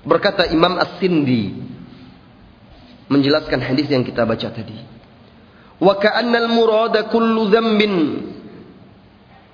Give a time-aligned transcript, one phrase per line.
[0.00, 1.52] Berkata Imam As-Sindi
[3.10, 4.78] menjelaskan hadis yang kita baca tadi.
[5.80, 7.94] Wa ka'annal murada kullu dhanbin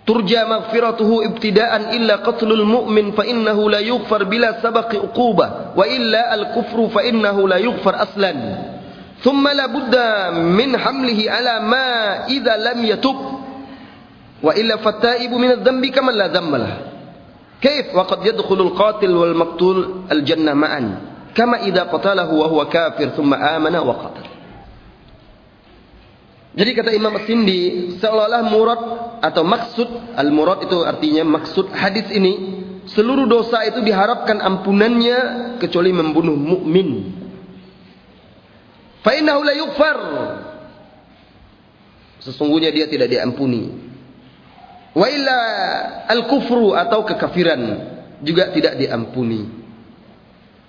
[0.07, 6.31] turja maghfiratuhu ibtida'an illa qatlul mu'min fa innahu la yughfar bila sabaqi uqubah wa illa
[6.31, 8.73] al-kufru fa innahu la yughfar aslan.
[9.17, 9.95] ثم لا بد
[10.55, 11.89] من حمله على ما
[12.29, 13.19] إذا لم يتب
[14.45, 16.75] وإلا illa من الذنب كمن لا ذنب له.
[17.61, 20.87] كيف وقد يدخل qatil wal الجنة al jannah ma'an
[21.33, 21.57] kama
[22.33, 24.35] وهو كافر ثم آمن وقتل thumma amana.
[26.57, 28.83] Jadi kata Imam Sindi seolah-olah murad
[29.21, 35.19] atau maksud al murad itu artinya maksud hadis ini seluruh dosa itu diharapkan ampunannya
[35.61, 37.13] kecuali membunuh mukmin.
[39.05, 39.99] Fa'innahu la yukfar.
[42.25, 43.86] Sesungguhnya dia tidak diampuni.
[44.97, 45.39] Wa illa
[46.09, 47.61] al-kufru atau kekafiran
[48.25, 49.45] juga tidak diampuni.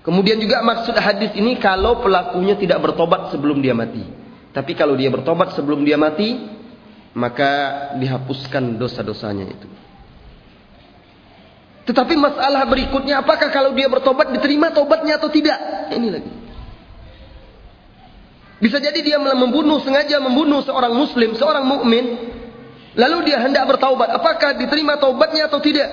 [0.04, 4.04] Kemudian juga maksud hadis ini kalau pelakunya tidak bertobat sebelum dia mati.
[4.52, 6.44] Tapi kalau dia bertobat sebelum dia mati,
[7.16, 7.52] maka
[7.96, 9.68] dihapuskan dosa-dosanya itu.
[11.88, 15.56] Tetapi masalah berikutnya apakah kalau dia bertobat diterima tobatnya atau tidak?
[15.96, 16.32] Ini lagi.
[18.60, 22.36] Bisa jadi dia membunuh sengaja membunuh seorang muslim, seorang mukmin,
[22.98, 24.10] Lalu dia hendak bertaubat.
[24.10, 25.86] Apakah diterima taubatnya atau tidak?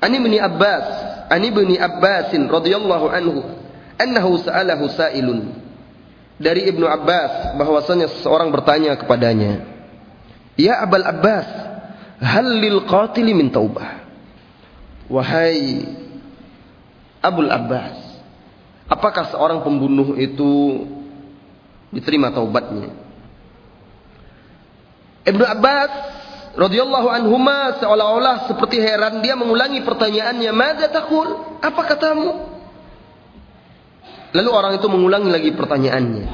[0.00, 0.84] Ani bin Abbas,
[1.32, 3.40] Ani bin Abbasin radhiyallahu anhu,
[3.96, 5.56] annahu sa'alahu sa'ilun.
[6.40, 9.60] Dari Ibnu Abbas bahwasanya seseorang bertanya kepadanya,
[10.56, 11.48] "Ya Abul Abbas,
[12.20, 14.04] hal lil qatil min taubah?"
[15.08, 15.84] Wahai
[17.20, 18.00] Abul Abbas,
[18.88, 20.84] apakah seorang pembunuh itu
[21.92, 22.99] diterima taubatnya?
[25.24, 25.92] Ibnu Abbas
[26.56, 32.28] radhiyallahu anhuma seolah-olah seperti heran dia mengulangi pertanyaannya, "Madza taqul?" Apa katamu?
[34.30, 36.26] Lalu orang itu mengulangi lagi pertanyaannya.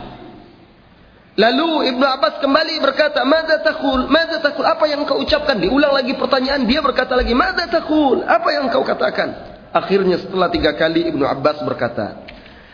[1.36, 4.08] Lalu Ibnu Abbas kembali berkata, "Madza taqul?
[4.08, 4.64] Madza taqul?
[4.64, 8.24] Apa yang kau ucapkan?" Diulang lagi pertanyaan, dia berkata lagi, "Madza taqul?
[8.24, 12.24] Apa yang kau katakan?" Akhirnya setelah tiga kali Ibnu Abbas berkata,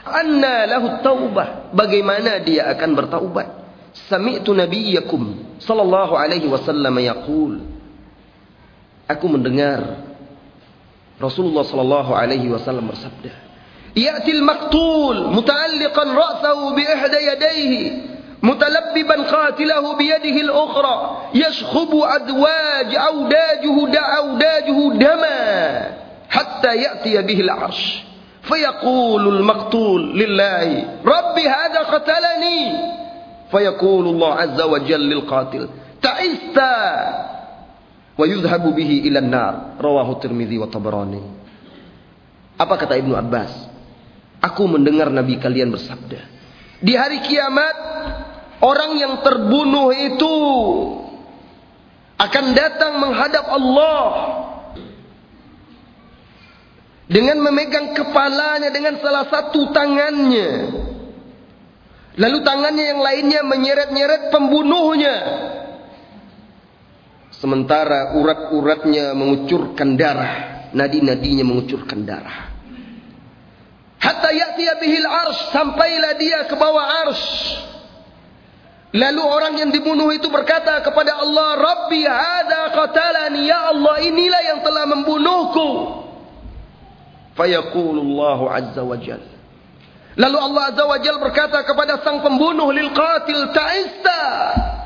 [0.06, 3.61] "Anna lahu taubah?" Bagaimana dia akan bertaubat?
[3.92, 7.60] Sami'tu nabiyyakum sallallahu alaihi wasallam yaqul
[9.08, 10.00] Aku mendengar
[11.20, 13.30] Rasulullah sallallahu alaihi wasallam bersabda
[13.92, 17.82] Ya'til maqtul muta'alliqan ra'sahu bi ihda yadayhi
[18.40, 25.38] mutalabbiban qatilahu bi yadihi al-ukhra yashkhubu adwaj awdajuhu da'awdajuhu dama
[26.32, 28.08] hatta ya'ti bihi al-'arsh
[28.42, 30.66] فيقول المقتول لله
[31.06, 32.58] ربي هذا قتلني
[33.52, 35.68] فيقول azza wa jallil qatil.
[36.00, 36.74] Ta'ista.
[38.16, 39.54] Wa yudhabu bihi ilan nar.
[39.76, 40.56] Rawahu tirmidhi.
[42.56, 43.52] Apa kata Ibnu Abbas?
[44.40, 46.20] Aku mendengar Nabi kalian bersabda.
[46.82, 47.76] Di hari kiamat,
[48.58, 50.36] orang yang terbunuh itu
[52.18, 54.06] akan datang menghadap Allah
[57.06, 60.50] dengan memegang kepalanya dengan salah satu tangannya
[62.12, 65.16] Lalu tangannya yang lainnya menyeret-nyeret pembunuhnya.
[67.32, 70.68] Sementara urat-uratnya mengucurkan darah.
[70.76, 72.52] Nadi-nadinya mengucurkan darah.
[73.96, 75.56] Hatta ya'tiya bihil arsh.
[75.56, 77.28] Sampailah dia ke bawah arsh.
[78.92, 84.60] Lalu orang yang dibunuh itu berkata kepada Allah, Rabbi hadha qatalani, ya Allah inilah yang
[84.60, 85.68] telah membunuhku.
[87.32, 89.31] Fayaqulullahu azza wa jalla.
[90.12, 94.22] Lalu Allah Azza wa Jal berkata kepada sang pembunuh lil qatil ta'ista.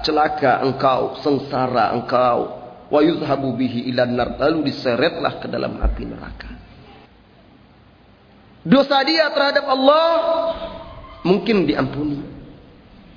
[0.07, 2.63] Celaka engkau, sengsara engkau.
[2.87, 4.39] Wa yuzhabu bihi ilan nar.
[4.39, 6.51] Lalu diseretlah ke dalam api neraka.
[8.63, 10.07] Dosa dia terhadap Allah
[11.27, 12.23] mungkin diampuni.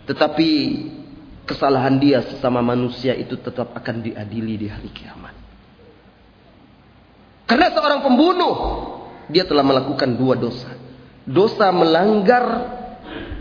[0.09, 0.49] Tetapi
[1.45, 5.37] kesalahan dia sesama manusia itu tetap akan diadili di hari kiamat.
[7.45, 8.55] Karena seorang pembunuh,
[9.29, 10.78] dia telah melakukan dua dosa
[11.29, 12.45] dosa melanggar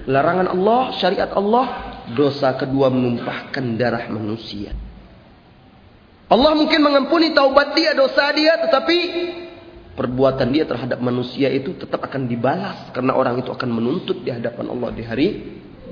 [0.05, 1.67] larangan Allah, syariat Allah,
[2.12, 4.76] dosa kedua menumpahkan darah manusia.
[6.29, 8.99] Allah mungkin mengampuni taubat dia, dosa dia, tetapi
[9.96, 14.70] perbuatan dia terhadap manusia itu tetap akan dibalas karena orang itu akan menuntut di hadapan
[14.70, 15.29] Allah di hari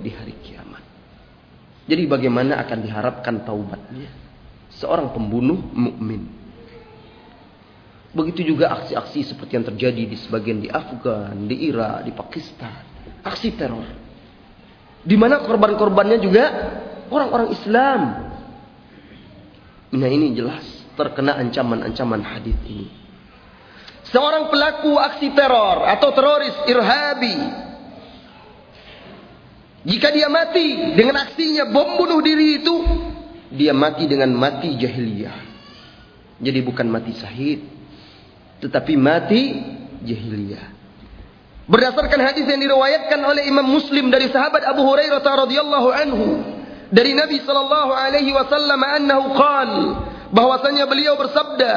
[0.05, 0.85] di hari kiamat.
[1.89, 4.13] Jadi bagaimana akan diharapkan taubatnya
[4.77, 6.46] seorang pembunuh mukmin?
[8.17, 12.81] Begitu juga aksi-aksi seperti yang terjadi di sebagian di Afgan, di Irak, di Pakistan.
[13.21, 13.85] Aksi teror.
[15.05, 16.45] Di mana korban-korbannya juga
[17.13, 18.01] orang-orang Islam.
[19.93, 20.65] Nah ini jelas
[20.97, 22.89] terkena ancaman-ancaman hadis ini.
[24.11, 27.37] seorang pelaku aksi teror atau teroris irhabi
[29.87, 32.77] jika dia mati dengan aksinya bom bunuh diri itu
[33.51, 35.39] dia mati dengan mati jahiliyah
[36.39, 37.61] jadi bukan mati syahid
[38.61, 39.43] tetapi mati
[40.07, 40.77] jahiliyah.
[41.67, 46.27] Berdasarkan hadis yang diriwayatkan oleh Imam Muslim dari sahabat Abu Hurairah radhiyallahu anhu
[46.95, 49.71] dari Nabi sallallahu alaihi wasallam annahu qal
[50.31, 51.75] bahwasanya beliau bersabda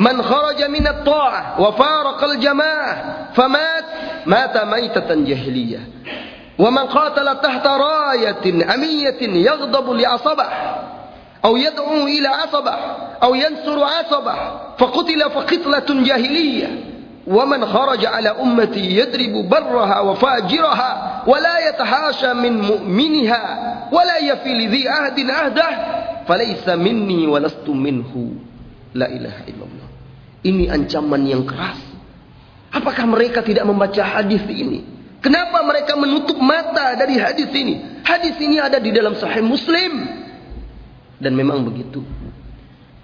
[0.00, 2.94] Man kharaja min at-ta'ah wa faraqa al-jamaah
[3.36, 3.86] famat
[4.24, 5.82] mata maitatan jahiliyah.
[6.56, 10.48] Wa man qatala tahta rayatin amiyatin yaghdabu li asabah
[11.45, 12.73] أو يدعو إلى عصبة
[13.23, 14.35] أو ينصر عصبة
[14.77, 16.69] فقتل فقتلة جاهلية
[17.27, 23.43] ومن خرج على أمتي يدرب برها وفاجرها ولا يتحاشى من مؤمنها
[23.91, 25.69] ولا يفي لذي عهد عهده
[26.27, 28.31] فليس مني ولست منه
[28.93, 29.85] لا إله إلا الله
[30.45, 31.81] ini ancaman yang keras
[32.69, 34.85] apakah mereka tidak membaca hadis ini
[35.17, 40.18] kenapa mereka menutup mata dari hadis ini hadis ini ada di dalam sahih muslim
[41.20, 42.02] dan memang begitu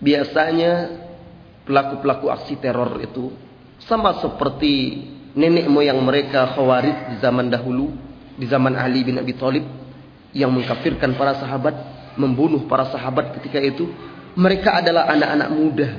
[0.00, 1.04] biasanya
[1.68, 3.32] pelaku-pelaku aksi teror itu
[3.82, 5.04] sama seperti
[5.36, 7.92] nenek moyang mereka Khawarij di zaman dahulu,
[8.34, 9.64] di zaman Ali bin Abi Thalib
[10.32, 11.74] yang mengkafirkan para sahabat,
[12.16, 13.92] membunuh para sahabat ketika itu.
[14.36, 15.90] Mereka adalah anak-anak muda.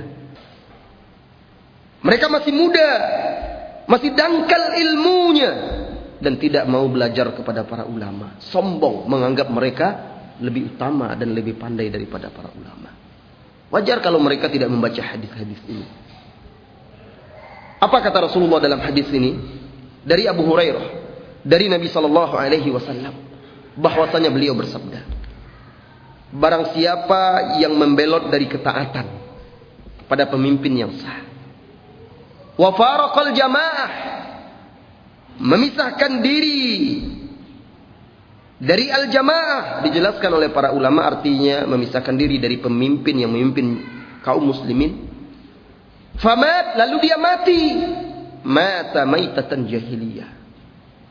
[2.06, 2.90] Mereka masih muda,
[3.90, 5.52] masih dangkal ilmunya
[6.22, 8.38] dan tidak mau belajar kepada para ulama.
[8.38, 12.94] Sombong menganggap mereka lebih utama dan lebih pandai daripada para ulama.
[13.68, 15.88] Wajar kalau mereka tidak membaca hadis-hadis ini.
[17.78, 19.38] Apa kata Rasulullah dalam hadis ini?
[20.07, 20.88] Dari Abu Hurairah,
[21.44, 23.13] dari Nabi Shallallahu Alaihi Wasallam,
[23.75, 25.19] bahwasanya beliau bersabda,
[26.28, 29.07] Barang siapa yang membelot dari ketaatan
[30.12, 31.24] pada pemimpin yang sah,
[32.56, 33.92] wa faraqal jamaah,
[35.40, 36.63] memisahkan diri
[38.57, 43.86] dari al-jamaah dijelaskan oleh para ulama artinya memisahkan diri dari pemimpin yang memimpin
[44.25, 45.07] kaum muslimin
[46.18, 47.62] Famat lalu dia mati.
[48.48, 50.30] Mata maitatan jahiliyah.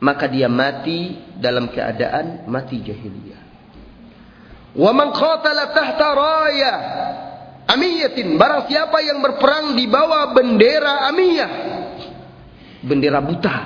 [0.03, 3.41] Maka dia mati dalam keadaan mati jahiliyah.
[4.77, 6.73] Wa man qatala tahta raya
[7.65, 8.35] amiyatin.
[8.35, 11.51] Barang siapa yang berperang di bawah bendera amiyah.
[12.83, 13.57] Bendera buta.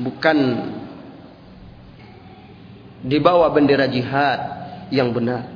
[0.00, 0.38] Bukan
[3.00, 4.40] di bawah bendera jihad
[4.92, 5.48] yang benar.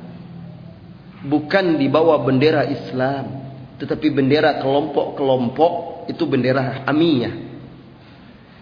[1.25, 3.45] Bukan di bawah bendera Islam
[3.75, 7.33] tetapi bendera kelompok-kelompok itu bendera amiyah.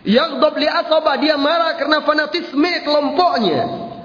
[0.03, 3.61] Yaghdab li asaba dia marah karena fanatisme kelompoknya.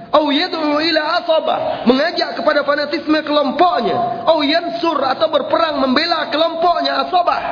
[0.08, 4.24] Au yad'u ila asaba mengajak kepada fanatisme kelompoknya.
[4.24, 7.42] Au yansur atau berperang membela kelompoknya asabah.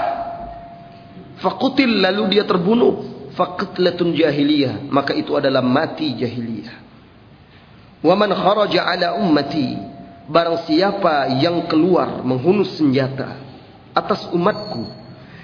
[1.43, 3.29] Faqutil lalu dia terbunuh.
[3.37, 6.86] Faqatlatun jahiliyah maka itu adalah mati jahiliyah.
[8.05, 9.77] Wa man kharaja ala ummati
[10.27, 13.41] barang siapa yang keluar menghunus senjata
[13.97, 14.85] atas umatku.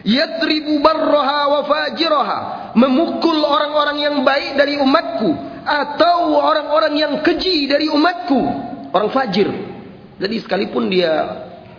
[0.02, 2.40] Yadribu barraha wa fajiraha.
[2.74, 5.30] Memukul orang-orang yang baik dari umatku.
[5.62, 8.42] Atau orang-orang yang keji dari umatku.
[8.90, 9.46] Orang fajir.
[10.18, 11.10] Jadi sekalipun dia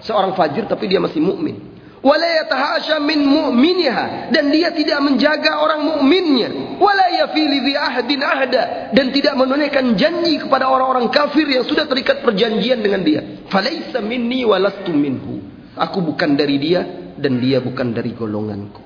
[0.02, 1.73] seorang fajir tapi dia masih mukmin.
[2.04, 6.76] Wala yatahasha min mu'miniha dan dia tidak menjaga orang mukminnya.
[6.76, 12.20] Wala yafili bi ahdin ahda dan tidak menunaikan janji kepada orang-orang kafir yang sudah terikat
[12.20, 13.48] perjanjian dengan dia.
[13.48, 15.48] Falaisa minni walastu minhu.
[15.80, 16.84] Aku bukan dari dia
[17.16, 18.84] dan dia bukan dari golonganku.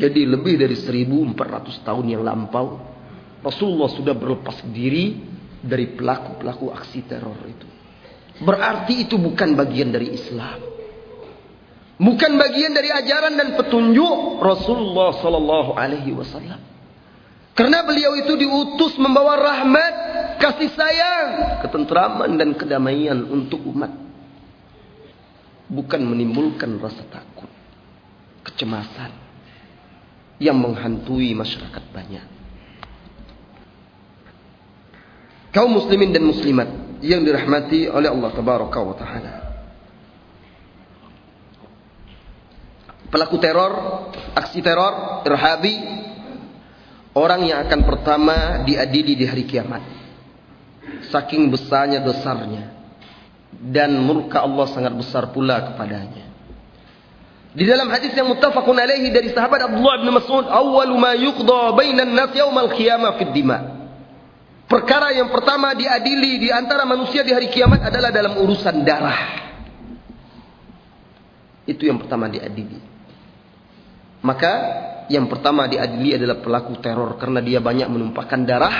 [0.00, 2.80] Jadi lebih dari 1400 tahun yang lampau
[3.44, 5.20] Rasulullah sudah berlepas diri
[5.60, 7.68] dari pelaku-pelaku aksi teror itu.
[8.40, 10.79] Berarti itu bukan bagian dari Islam.
[12.00, 16.56] Bukan bagian dari ajaran dan petunjuk Rasulullah sallallahu alaihi wasallam.
[17.52, 19.94] Karena beliau itu diutus membawa rahmat,
[20.40, 23.92] kasih sayang, ketentraman dan kedamaian untuk umat
[25.70, 27.48] bukan menimbulkan rasa takut,
[28.42, 29.14] kecemasan
[30.42, 32.26] yang menghantui masyarakat banyak.
[35.54, 36.68] Kaum muslimin dan muslimat
[37.02, 39.34] yang dirahmati oleh Allah tabaraka wa taala.
[43.10, 43.72] Pelaku teror,
[44.38, 45.74] aksi teror, irhabi,
[47.18, 49.82] orang yang akan pertama diadili di hari kiamat.
[51.10, 52.70] Saking besarnya dosarnya,
[53.50, 56.30] dan murka Allah sangat besar pula kepadanya.
[57.50, 62.14] Di dalam hadis yang muttafaqun alaihi dari sahabat Abdullah bin Mas'ud, "Awwalu ma yuqda bainan
[62.14, 63.58] nas yaumal qiyamah fid dima."
[64.70, 69.50] Perkara yang pertama diadili di antara manusia di hari kiamat adalah dalam urusan darah.
[71.66, 72.89] Itu yang pertama diadili.
[74.20, 74.52] Maka
[75.08, 78.76] yang pertama diadili adalah pelaku teror karena dia banyak menumpahkan darah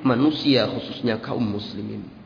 [0.00, 2.20] manusia khususnya kaum muslimin.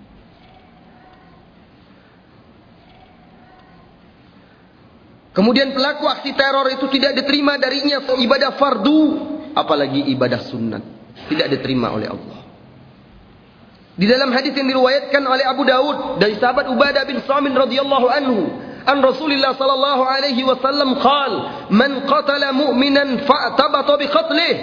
[5.34, 9.00] Kemudian pelaku aksi teror itu tidak diterima darinya ibadah fardu,
[9.58, 10.82] apalagi ibadah sunnat.
[11.26, 12.38] Tidak diterima oleh Allah.
[13.94, 18.38] Di dalam hadis yang diriwayatkan oleh Abu Daud dari sahabat Ubadah bin Samin radhiyallahu anhu,
[18.84, 21.32] an Rasulullah sallallahu alaihi wasallam qal,
[21.72, 24.54] "Man qatala mu'minan fa'tabata bi qatlih,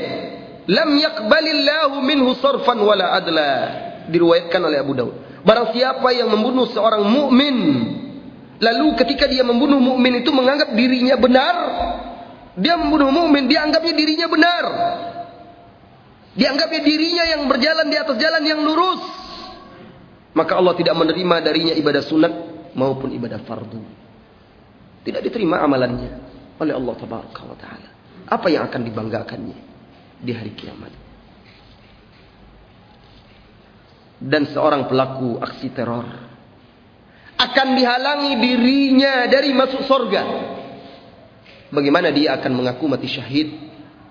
[0.69, 3.53] lam yaqbalillahu minhu sarfan wala adla."
[4.09, 5.13] Diriwayatkan oleh Abu Daud.
[5.41, 7.57] Barang siapa yang membunuh seorang mukmin
[8.61, 11.55] Lalu ketika dia membunuh mukmin itu menganggap dirinya benar,
[12.53, 14.63] dia membunuh mukmin, dia anggapnya dirinya benar.
[16.37, 19.01] Dianggapnya dirinya yang berjalan di atas jalan yang lurus.
[20.37, 22.33] Maka Allah tidak menerima darinya ibadah sunat
[22.77, 23.81] maupun ibadah fardu.
[25.01, 26.11] Tidak diterima amalannya
[26.61, 26.95] oleh Allah
[27.57, 27.89] Taala.
[28.29, 29.59] Apa yang akan dibanggakannya
[30.21, 30.93] di hari kiamat?
[34.21, 36.05] Dan seorang pelaku aksi teror
[37.41, 40.21] akan dihalangi dirinya dari masuk sorga.
[41.73, 43.49] Bagaimana dia akan mengaku mati syahid?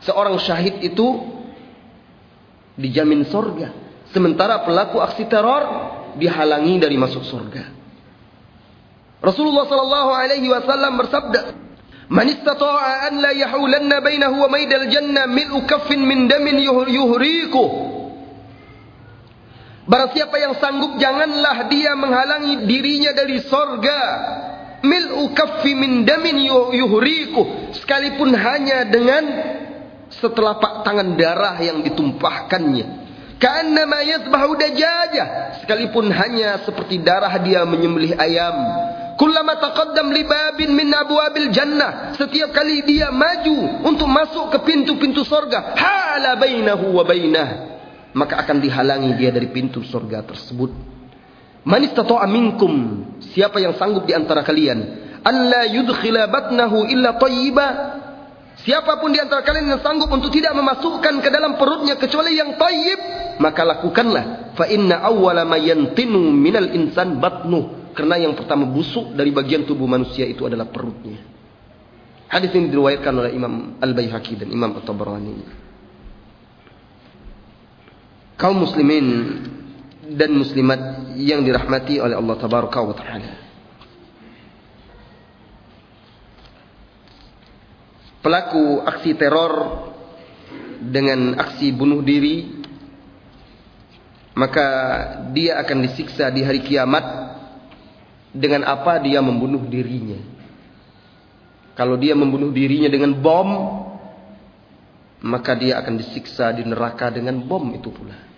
[0.02, 1.06] Seorang syahid itu
[2.74, 3.70] dijamin sorga.
[4.10, 5.62] Sementara pelaku aksi teror
[6.18, 7.79] dihalangi dari masuk sorga.
[9.20, 11.40] Rasulullah sallallahu alaihi wasallam bersabda,
[12.08, 17.90] "Man istata'a an la yahulanna bainahu wa maidal jannah mil'u kaffin min damin yuhriku."
[19.90, 24.02] Barang siapa yang sanggup janganlah dia menghalangi dirinya dari sorga.
[24.86, 27.74] Mil'u kaffi min damin yuhriku.
[27.74, 29.26] Sekalipun hanya dengan
[30.14, 32.86] setelapak tangan darah yang ditumpahkannya.
[33.42, 35.58] Ka'annama yasbahu dajajah.
[35.64, 38.56] Sekalipun hanya seperti darah dia menyembelih ayam.
[39.20, 42.16] Kullama taqaddam li babin min abwabil jannah.
[42.16, 45.76] Setiap kali dia maju untuk masuk ke pintu-pintu sorga.
[45.76, 47.70] Hala bainahu wa bainah
[48.14, 50.70] maka akan dihalangi dia dari pintu surga tersebut.
[51.60, 53.04] Man istata'a minkum,
[53.36, 54.78] siapa yang sanggup di antara kalian,
[55.20, 57.68] alla yudkhila batnahu illa tayyiba.
[58.60, 62.60] Siapa pun di antara kalian yang sanggup untuk tidak memasukkan ke dalam perutnya kecuali yang
[62.60, 63.00] tayyib,
[63.40, 64.52] maka lakukanlah.
[64.52, 67.79] Fa inna awwala ma yantinu minal insan batnu.
[67.92, 71.18] Karena yang pertama busuk dari bagian tubuh manusia itu adalah perutnya.
[72.30, 75.68] Hadis ini diriwayatkan oleh Imam Al-Baihaqi dan Imam At-Tabarani
[78.40, 79.36] kaum muslimin
[80.16, 83.32] dan muslimat yang dirahmati oleh Allah tabaraka wa taala.
[88.24, 89.52] Pelaku aksi teror
[90.80, 92.64] dengan aksi bunuh diri
[94.32, 94.68] maka
[95.36, 97.04] dia akan disiksa di hari kiamat
[98.30, 100.18] dengan apa dia membunuh dirinya.
[101.74, 103.48] Kalau dia membunuh dirinya dengan bom,
[105.24, 108.30] maka dia akan disiksa di neraka dengan bom itu pula.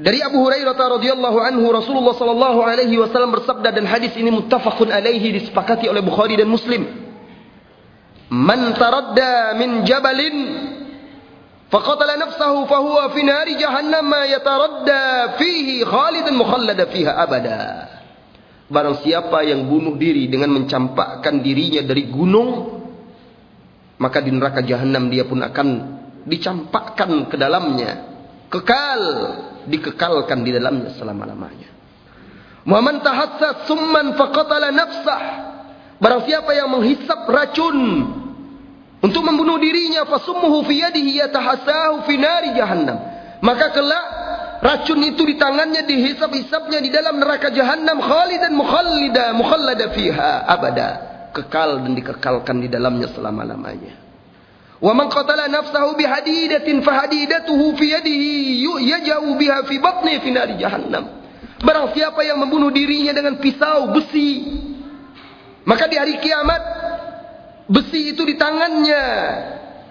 [0.00, 5.42] Dari Abu Hurairah radhiyallahu anhu Rasulullah sallallahu alaihi wasallam bersabda dan hadis ini muttafaqun alaihi
[5.42, 6.88] disepakati oleh Bukhari dan Muslim.
[8.30, 10.36] Man taradda min jabalin
[11.70, 17.62] faqatala nafsahu fahuwa fi nari jahannam yataradda fihi khalidan mukhallada fiha abada.
[18.70, 22.78] Barang siapa yang bunuh diri dengan mencampakkan dirinya dari gunung
[23.98, 25.68] maka di neraka jahanam dia pun akan
[26.24, 28.10] dicampakkan ke dalamnya
[28.50, 29.02] kekal
[29.66, 31.70] dikekalkan di dalamnya selama-lamanya.
[32.64, 35.22] Muhammad tahassas summan faqatala nafsah.
[36.00, 37.76] Barang siapa yang menghisap racun
[39.00, 42.98] untuk membunuh dirinya fasummuhu fi yadihi yatahassahu fi nari jahannam.
[43.40, 44.04] Maka kelak
[44.60, 50.88] racun itu di tangannya dihisap-hisapnya di dalam neraka jahanam khalidan mukhallida mukhallada fiha abada.
[51.32, 53.94] Kekal dan dikekalkan di dalamnya selama-lamanya.
[54.80, 61.20] Wa man qatala nafsahu bihadidatin fahadidatuhu fi yadihi yaja'u biha fi batni fi nari jahannam.
[61.60, 64.60] Barang siapa yang membunuh dirinya dengan pisau besi,
[65.68, 66.62] maka di hari kiamat
[67.70, 69.06] besi itu di tangannya.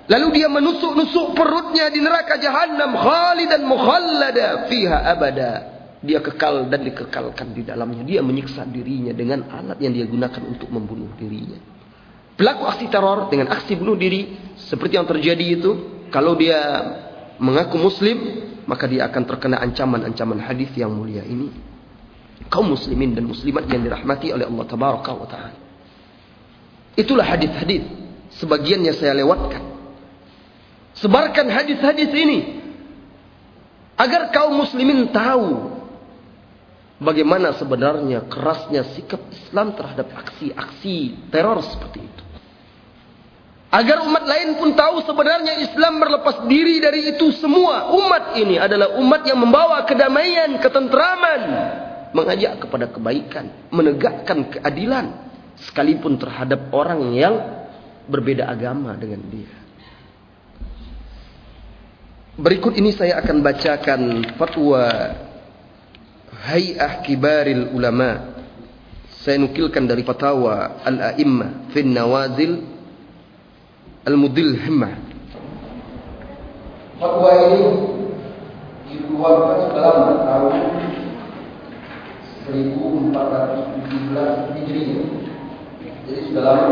[0.10, 5.52] Lalu dia menusuk-nusuk perutnya di neraka jahanam khalidan mukhallada fiha abada.
[6.00, 8.04] Dia kekal dan dikekalkan di dalamnya.
[8.04, 11.60] Dia menyiksa dirinya dengan alat yang dia gunakan untuk membunuh dirinya.
[12.40, 15.72] Pelaku aksi teror dengan aksi bunuh diri seperti yang terjadi itu,
[16.08, 16.58] kalau dia
[17.36, 18.18] mengaku muslim,
[18.64, 21.52] maka dia akan terkena ancaman-ancaman hadis yang mulia ini.
[22.48, 25.59] Kaum muslimin dan muslimat yang dirahmati oleh Allah tabaraka wa taala.
[27.00, 27.88] Itulah hadis-hadis.
[28.36, 29.64] Sebagiannya saya lewatkan.
[31.00, 32.60] Sebarkan hadis-hadis ini
[33.96, 35.80] agar kaum muslimin tahu
[37.00, 42.24] bagaimana sebenarnya kerasnya sikap Islam terhadap aksi-aksi teror seperti itu.
[43.70, 47.96] Agar umat lain pun tahu sebenarnya Islam berlepas diri dari itu semua.
[47.96, 51.42] Umat ini adalah umat yang membawa kedamaian, ketentraman.
[52.12, 53.70] Mengajak kepada kebaikan.
[53.70, 55.29] Menegakkan keadilan.
[55.68, 57.36] Sekalipun terhadap orang yang
[58.08, 59.52] berbeda agama dengan dia.
[62.40, 64.88] Berikut ini saya akan bacakan fatwa
[66.48, 68.40] Hay'ah Kibaril Ulama.
[69.20, 72.64] Saya nukilkan dari fatwa Al-A'immah fin Nawazil
[74.08, 74.96] Al-Mudilhimah.
[77.04, 77.62] Fatwa ini
[78.88, 80.56] dikeluarkan dalam tahun
[82.48, 85.29] 1417 Hijriah.
[86.10, 86.66] Jadi sudah lama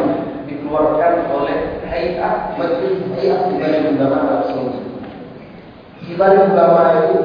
[0.50, 4.82] dikeluarkan oleh Hayat Majlis Hayat Kibarin Ulama Arab Saudi.
[6.02, 7.18] Kibarin Ulama itu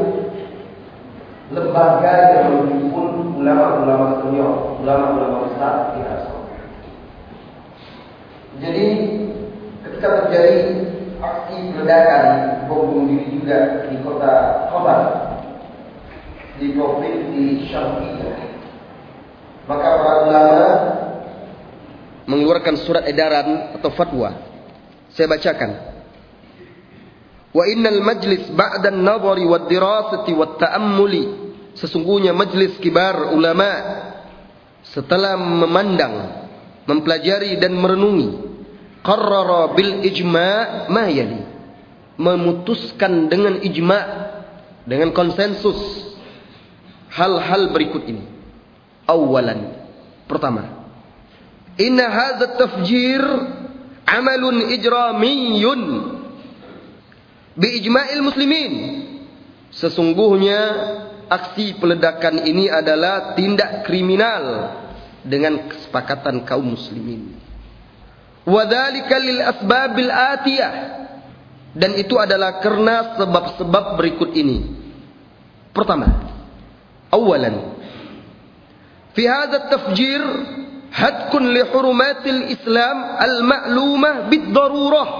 [1.57, 6.57] lembaga yang menghimpun ulama-ulama senior, ulama-ulama besar di Arab Saudi.
[8.61, 8.85] Jadi
[9.89, 10.57] ketika terjadi
[11.17, 12.25] aksi ledakan
[12.69, 14.33] bom bunuh diri juga di kota
[14.69, 15.01] Khobar
[16.61, 18.53] di provinsi Syarqiyah
[19.71, 20.52] maka para ulama
[22.63, 24.31] mengeluarkan surat edaran atau fatwa.
[25.13, 25.71] Saya bacakan.
[27.53, 31.25] Wa innal majlis ba'da an-nadhari wad-dirasati wat-ta'ammuli
[31.77, 33.69] sesungguhnya majlis kibar ulama
[34.89, 36.49] setelah memandang
[36.89, 38.55] mempelajari dan merenungi.
[39.03, 41.43] Qarrara bil ijma' ma yali.
[42.17, 44.05] Memutuskan dengan ijma'
[44.87, 45.77] dengan konsensus
[47.11, 48.25] hal-hal berikut ini.
[49.11, 49.83] Awalan.
[50.31, 50.82] Pertama
[51.83, 53.23] inna hadha tafjir
[54.07, 55.83] amalun ijramiyun
[57.59, 58.73] bi ijma'il muslimin
[59.75, 60.61] sesungguhnya
[61.27, 64.79] aksi peledakan ini adalah tindak kriminal
[65.27, 67.43] dengan kesepakatan kaum muslimin
[68.43, 70.75] Wadhalika lil asbabil atiyah.
[71.73, 74.77] Dan itu adalah karena sebab-sebab berikut ini.
[75.73, 76.05] Pertama,
[77.09, 77.81] awalan.
[79.17, 80.21] Fi hadha tafjir
[80.93, 85.11] hadkun li hurumatil Islam al-ma'lumah bid-darurah.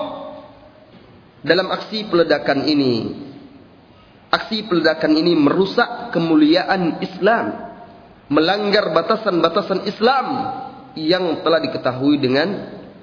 [1.43, 3.19] Dalam aksi peledakan ini,
[4.31, 7.73] aksi peledakan ini merusak kemuliaan Islam,
[8.31, 10.27] melanggar batasan-batasan Islam
[10.95, 12.49] yang telah diketahui dengan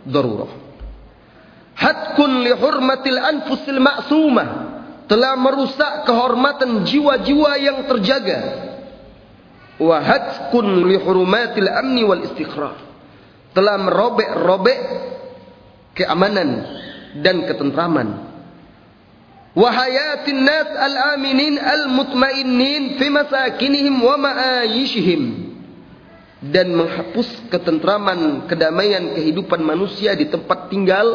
[0.07, 0.69] darurah.
[1.75, 4.47] Hatkun li hurmatil anfusil ma'sumah
[5.09, 8.68] telah merusak kehormatan jiwa-jiwa yang terjaga.
[9.79, 12.75] Wa hatkun li hurmatil amni wal istiqrar
[13.55, 14.79] telah merobek-robek
[15.95, 16.49] keamanan
[17.23, 18.29] dan ketentraman.
[19.57, 25.21] Wahayatin nas al-aminin al-mutmainnin fi masakinihim wa ma'ayishihim
[26.39, 31.07] dan menghapus ketentraman, kedamaian kehidupan manusia di tempat tinggal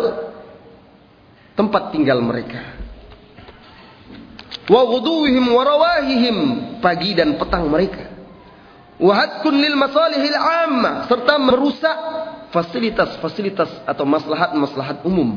[1.54, 2.76] tempat tinggal mereka.
[4.68, 6.36] Wa ghuduhim wa rawahihim
[6.82, 8.13] pagi dan petang mereka.
[8.94, 11.98] Wahadkun lil masalihil amma serta merusak
[12.54, 15.34] fasilitas-fasilitas atau maslahat-maslahat umum.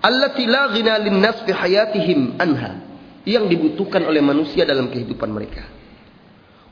[0.00, 2.80] Allati la ghina lin nas fi hayatihim anha
[3.28, 5.68] yang dibutuhkan oleh manusia dalam kehidupan mereka.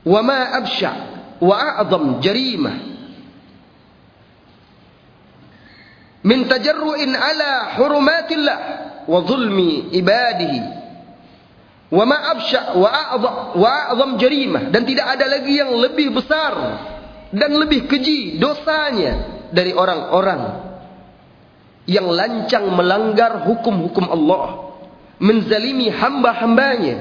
[0.07, 0.93] Wa ma absha
[1.37, 2.77] wa a'zam jarimah
[6.25, 8.59] min tajarru'in ala hurumatillah
[9.05, 10.76] wa zulmi ibadihi
[11.87, 14.71] wa ma absya wa a'dha wa a'dham jarimah.
[14.75, 16.55] Dan tidak ada lagi yang lebih besar
[17.31, 20.67] dan lebih keji dosanya dari orang-orang
[21.87, 24.75] yang lancang melanggar hukum-hukum Allah
[25.23, 26.97] menzalimi hamba-hambanya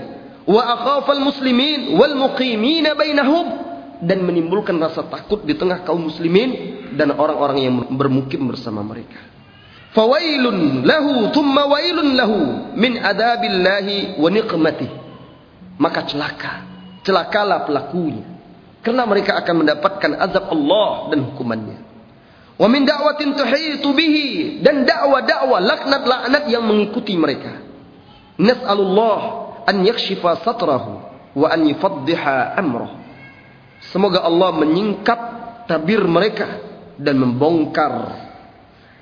[0.46, 3.66] wa akhafal muslimin wal muqimina bainahum
[4.06, 9.35] dan menimbulkan rasa takut di tengah kaum muslimin dan orang-orang yang bermukim bersama mereka.
[9.96, 12.40] Fawailun lahu thumma wailun lahu
[12.76, 14.92] min adabillahi wa niqmatih.
[15.80, 16.68] Maka celaka,
[17.08, 18.28] celakalah pelakunya.
[18.84, 21.80] Karena mereka akan mendapatkan azab Allah dan hukumannya.
[22.60, 27.64] Wa min da'watin tuhitu bihi dan dakwah-dakwah laknat-laknat yang mengikuti mereka.
[28.36, 29.20] Nas'alullah
[29.64, 30.92] an yakshifa satrahu
[31.40, 33.00] wa an yufaddiha amrahu.
[33.96, 35.20] Semoga Allah menyingkap
[35.72, 36.64] tabir mereka
[37.00, 38.25] dan membongkar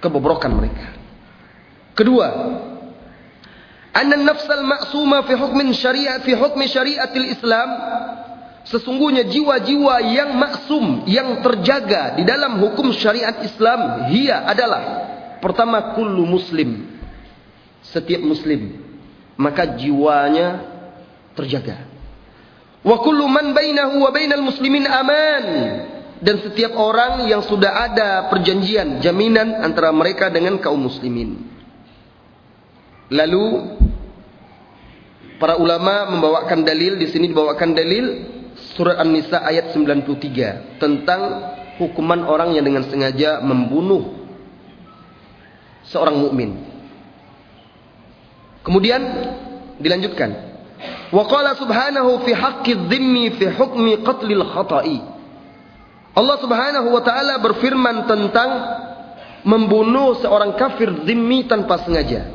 [0.04, 0.92] kebobrokan mereka.
[1.96, 2.28] Kedua,
[3.96, 7.70] anna nafsal ma'suma fi hukmin syariat fi hukmi syariatil Islam
[8.68, 14.84] sesungguhnya jiwa-jiwa yang maksum yang terjaga di dalam hukum syariat Islam hia adalah
[15.44, 16.88] pertama kullu muslim
[17.84, 18.80] setiap muslim
[19.36, 20.64] maka jiwanya
[21.36, 21.94] terjaga
[22.84, 25.44] Wa kullu man bainahu wa bainal muslimin aman.
[26.24, 31.36] Dan setiap orang yang sudah ada perjanjian, jaminan antara mereka dengan kaum muslimin.
[33.12, 33.76] Lalu
[35.36, 38.06] para ulama membawakan dalil di sini dibawakan dalil
[38.80, 41.22] surat An-Nisa ayat 93 tentang
[41.84, 44.24] hukuman orang yang dengan sengaja membunuh
[45.92, 46.56] seorang mukmin.
[48.64, 49.02] Kemudian
[49.84, 50.56] dilanjutkan.
[51.12, 55.13] Wa qala subhanahu fi haqqi dhimmi fi hukmi qatlil khata'i.
[56.14, 58.50] Allah Subhanahu wa taala berfirman tentang
[59.44, 62.30] membunuh seorang kafir dhimmi tanpa sengaja.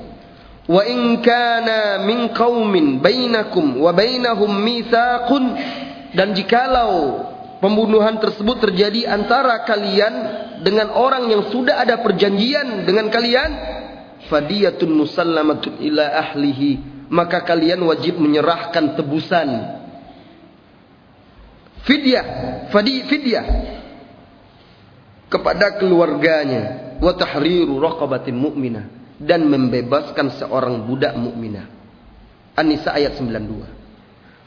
[0.69, 5.45] Wa in kana min qaumin bainakum wa bainahum mitsaqun.
[6.09, 7.25] Dan jikalau
[7.63, 10.15] pembunuhan tersebut terjadi antara kalian
[10.65, 13.51] dengan orang yang sudah ada perjanjian dengan kalian
[14.27, 16.99] fadiyatun musallamatun ila ahlihi.
[17.09, 19.49] Maka kalian wajib menyerahkan tebusan
[21.85, 22.25] fidyah
[22.73, 23.47] fadi fidyah.
[25.29, 26.97] Kepada keluarganya.
[26.99, 28.85] Wa tahriru raqabatin mu'minah.
[29.19, 31.67] Dan membebaskan seorang budak mukminah
[32.55, 33.79] An-Nisa ayat 92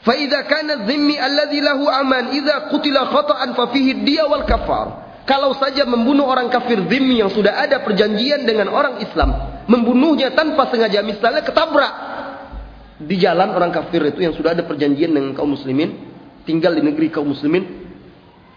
[0.02, 4.86] fa idza kana dhimmi alladhi lahu aman idza qutila khata'an fa fihi diya wal kafar.
[5.22, 10.66] Kalau saja membunuh orang kafir zimmi yang sudah ada perjanjian dengan orang Islam membunuhnya tanpa
[10.66, 11.94] sengaja misalnya ketabrak.
[12.98, 16.11] Di jalan orang kafir itu yang sudah ada perjanjian dengan kaum muslimin
[16.44, 17.64] tinggal di negeri kaum muslimin,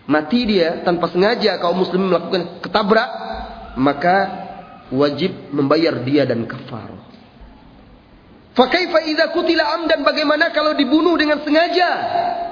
[0.06, 3.10] mati dia tanpa sengaja kaum muslimin melakukan ketabrak,
[3.78, 4.16] maka
[4.94, 6.94] wajib membayar dia dan kafar.
[8.56, 11.90] Fakaifa idza kutila amdan bagaimana kalau dibunuh dengan sengaja?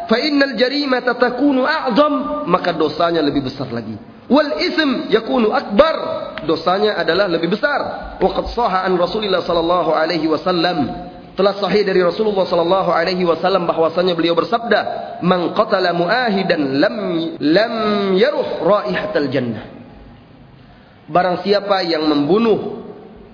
[0.03, 3.95] Fa innal jarimata takunu a'zam, maka dosanya lebih besar lagi.
[4.27, 5.95] Wal ism yakunu akbar,
[6.43, 8.15] dosanya adalah lebih besar.
[8.19, 10.91] Wa qad sahha an Rasulillah sallallahu alaihi wasallam
[11.33, 14.79] telah sahih dari Rasulullah sallallahu alaihi wasallam bahwasanya beliau bersabda,
[15.25, 16.95] "Man qatala muahidan lam
[17.41, 17.73] lam
[18.13, 19.65] yaruh raihatal jannah."
[21.09, 22.85] Barang siapa yang membunuh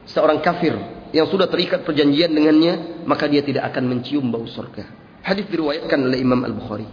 [0.08, 0.74] seorang kafir
[1.12, 4.88] yang sudah terikat perjanjian dengannya, maka dia tidak akan mencium bau surga.
[5.20, 6.88] Hadis diriwayatkan oleh Imam Al-Bukhari.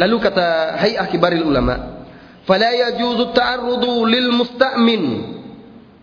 [0.00, 2.08] Lalu kata Hay'ah Kibaril Ulama,
[2.48, 5.02] "Fala yajuzu ta'arrudu lil musta'min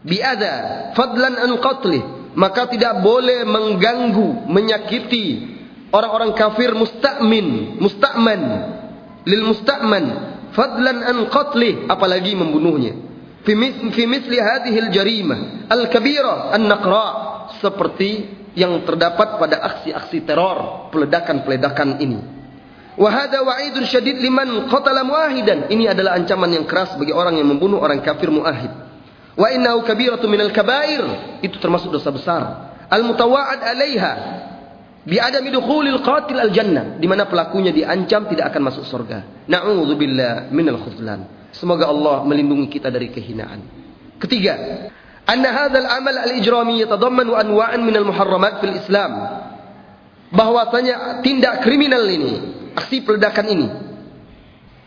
[0.06, 5.58] bi'adha fadlan an qatlih." Maka tidak boleh mengganggu, menyakiti
[5.90, 8.42] orang-orang kafir musta'min, musta'man
[9.26, 10.06] lil musta'man
[10.54, 12.94] fadlan an qatlih, apalagi membunuhnya.
[13.46, 13.56] Fi
[14.06, 17.10] misli hadhihi al-jarimah al-kabira an-naqra'
[17.58, 22.20] seperti yang terdapat pada aksi-aksi teror, peledakan-peledakan ini.
[23.00, 25.72] Wahada wa'idun syadid liman qatala muahidan.
[25.72, 28.89] Ini adalah ancaman yang keras bagi orang yang membunuh orang kafir muahid.
[29.40, 31.40] Wa innahu kabiratu minal kabair.
[31.40, 32.42] Itu termasuk dosa besar.
[32.92, 34.12] Al-mutawa'ad 'alaiha
[35.08, 39.48] bi adami dukhulil qatil al-jannah, di mana pelakunya diancam tidak akan masuk surga.
[39.48, 41.50] Na'udzubillah minal khuzlan.
[41.56, 43.64] Semoga Allah melindungi kita dari kehinaan.
[44.20, 44.54] Ketiga,
[45.24, 49.12] anna hadzal amal al-ijrami yatadammanu anwa'an minal muharramat fil Islam.
[50.30, 52.34] Bahwasanya tindak kriminal ini,
[52.76, 53.68] aksi peledakan ini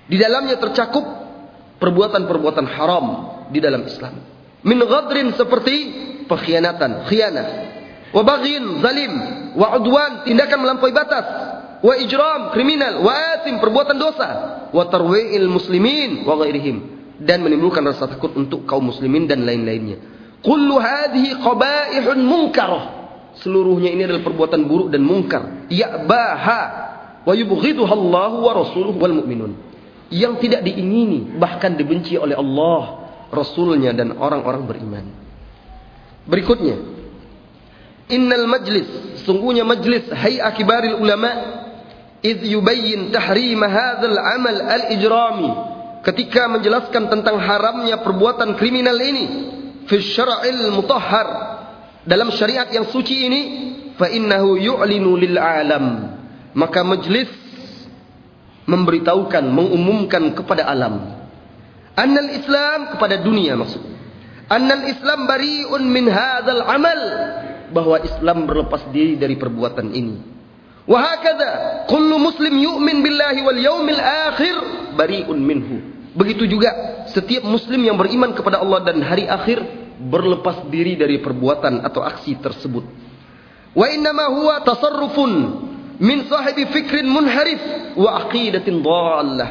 [0.07, 1.03] di dalamnya tercakup
[1.83, 3.07] perbuatan-perbuatan haram
[3.51, 4.32] di dalam Islam.
[4.63, 5.77] Min ghadrin seperti
[6.31, 7.47] pengkhianatan, khianah,
[8.15, 9.13] wa baghin, zalim,
[9.59, 11.27] wa udwan, tindakan melampaui batas,
[11.83, 14.29] wa ijram, kriminal, wa asim, perbuatan dosa,
[14.71, 16.77] wa tarwi'il muslimin wa ghairihim
[17.19, 19.99] dan menimbulkan rasa takut untuk kaum muslimin dan lain-lainnya.
[20.43, 22.85] Kullu hadhihi qabaihun munkarah.
[23.43, 25.71] Seluruhnya ini adalah perbuatan buruk dan mungkar.
[25.71, 26.63] Ya'baha
[27.25, 29.53] wa yubghiduha Allah wa rasuluhu wal mu'minun.
[30.13, 33.02] Yang tidak diingini bahkan dibenci oleh Allah,
[33.33, 35.07] Rasulnya dan orang-orang beriman.
[36.29, 36.77] Berikutnya,
[38.13, 41.33] innal majlis, sungguhnya majlis hay'a kibaril ulama
[42.23, 45.51] id yubayyin tahrim hadzal amal al-ijrami
[46.07, 49.27] ketika menjelaskan tentang haramnya perbuatan kriminal ini
[49.91, 51.29] fi syara'il mutahhar
[52.07, 53.41] dalam syariat yang suci ini
[53.99, 56.15] fa innahu yu'linu lil alam
[56.55, 57.31] maka majlis
[58.67, 61.22] memberitahukan mengumumkan kepada alam
[61.99, 63.97] annal islam kepada dunia maksudnya
[64.49, 67.01] annal islam bari'un min hadzal amal
[67.73, 70.17] bahwa Islam berlepas diri dari perbuatan ini
[70.85, 74.55] wa hakadha kullu muslim yu'min billahi wal yaumil akhir
[74.93, 75.81] bari'un minhu
[76.13, 76.69] begitu juga
[77.09, 82.43] setiap muslim yang beriman kepada Allah dan hari akhir berlepas diri dari perbuatan atau aksi
[82.43, 82.85] tersebut.
[83.73, 85.33] Wa innama huwa tasarrufun
[86.03, 89.49] min sahibi fikrin munharif wa aqidatin dhallah.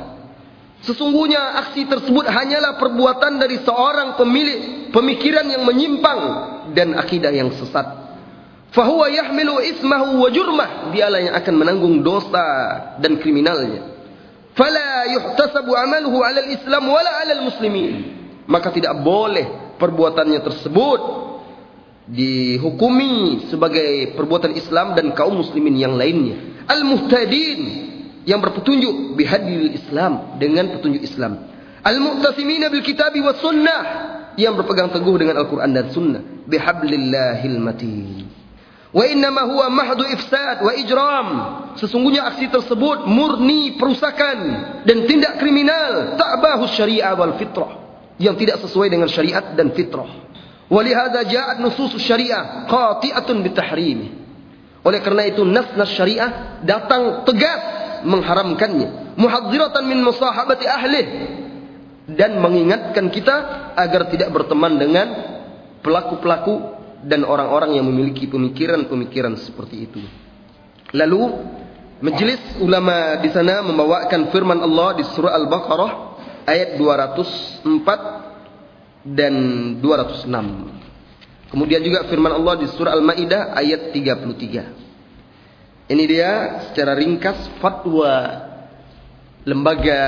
[0.82, 6.22] Sesungguhnya aksi tersebut hanyalah perbuatan dari seorang pemilik pemikiran yang menyimpang
[6.74, 8.02] dan akidah yang sesat.
[8.72, 10.70] fahuwa yahmilu ismahu wa jurmah.
[10.96, 12.48] Dialah yang akan menanggung dosa
[12.98, 13.84] dan kriminalnya.
[14.56, 17.94] Fala yuhtasabu amaluhu 'ala al-Islam wala 'ala al-muslimin.
[18.48, 21.02] Maka tidak boleh perbuatannya tersebut
[22.10, 26.64] dihukumi sebagai perbuatan Islam dan kaum muslimin yang lainnya.
[26.66, 27.91] Al-muhtadin
[28.26, 31.50] yang berpetunjuk bihadil Islam dengan petunjuk Islam.
[31.82, 33.82] Al-mu'tasimina bil kitabi was sunnah
[34.38, 38.30] yang berpegang teguh dengan Al-Qur'an dan sunnah bihablillahil matin.
[38.92, 41.28] Wa innama huwa mahdu ifsad wa ijram.
[41.80, 44.38] Sesungguhnya aksi tersebut murni perusakan
[44.84, 47.80] dan tindak kriminal ta'bahu syariah wal fitrah
[48.20, 50.30] yang tidak sesuai dengan syariat dan fitrah.
[50.68, 54.08] Walihada ja'at nusus syariah qati'atun bitahrimi.
[54.82, 59.18] Oleh karena itu nas-nas syariah datang tegas mengharamkannya.
[59.18, 61.06] Muhadziratan min musahabati ahlih
[62.12, 63.36] dan mengingatkan kita
[63.78, 65.08] agar tidak berteman dengan
[65.82, 70.02] pelaku-pelaku dan orang-orang yang memiliki pemikiran-pemikiran seperti itu.
[70.94, 71.22] Lalu
[72.04, 75.92] majelis ulama di sana membawakan firman Allah di surah Al-Baqarah
[76.46, 79.34] ayat 204 dan
[79.82, 80.30] 206.
[81.52, 84.91] Kemudian juga firman Allah di surah Al-Maidah ayat 33.
[85.92, 86.32] Ini dia
[86.72, 88.48] secara ringkas fatwa
[89.44, 90.00] lembaga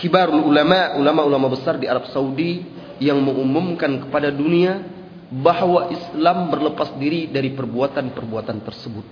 [0.00, 2.64] kibar ulama, ulama-ulama besar di Arab Saudi
[2.96, 4.80] yang mengumumkan kepada dunia
[5.28, 9.06] bahwa Islam berlepas diri dari perbuatan-perbuatan tersebut.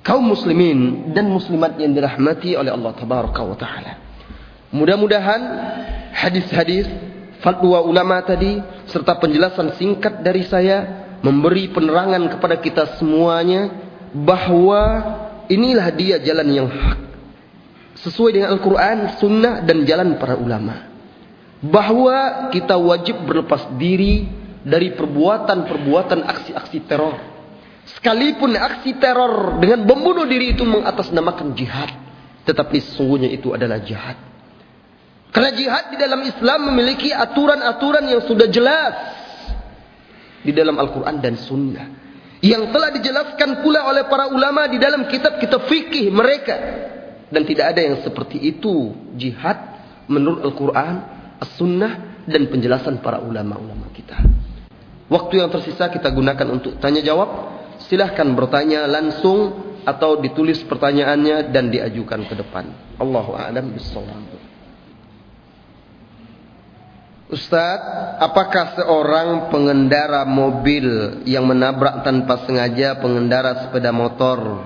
[0.00, 3.92] Kaum muslimin dan muslimat yang dirahmati oleh Allah tabaraka wa taala.
[4.72, 5.40] Mudah-mudahan
[6.16, 6.88] hadis-hadis
[7.44, 8.56] fatwa ulama tadi
[8.88, 14.82] serta penjelasan singkat dari saya memberi penerangan kepada kita semuanya bahwa
[15.48, 16.98] inilah dia jalan yang hak
[17.98, 20.86] sesuai dengan Al-Quran, Sunnah dan jalan para ulama.
[21.58, 24.30] Bahwa kita wajib berlepas diri
[24.62, 27.18] dari perbuatan-perbuatan aksi-aksi teror.
[27.98, 31.90] Sekalipun aksi teror dengan membunuh diri itu mengatasnamakan jihad,
[32.46, 34.14] tetapi sesungguhnya itu adalah jihad.
[35.34, 38.94] Karena jihad di dalam Islam memiliki aturan-aturan yang sudah jelas
[40.44, 42.07] di dalam Al-Quran dan Sunnah.
[42.38, 46.56] Yang telah dijelaskan pula oleh para ulama di dalam kitab-kitab fikih mereka.
[47.28, 49.58] Dan tidak ada yang seperti itu jihad
[50.08, 50.94] menurut Al-Quran,
[51.42, 54.16] As-Sunnah, dan penjelasan para ulama-ulama kita.
[55.08, 57.60] Waktu yang tersisa kita gunakan untuk tanya jawab.
[57.88, 62.68] Silahkan bertanya langsung atau ditulis pertanyaannya dan diajukan ke depan.
[63.00, 63.72] Allahu a'lam.
[67.28, 67.80] Ustaz,
[68.24, 74.64] apakah seorang pengendara mobil yang menabrak tanpa sengaja pengendara sepeda motor,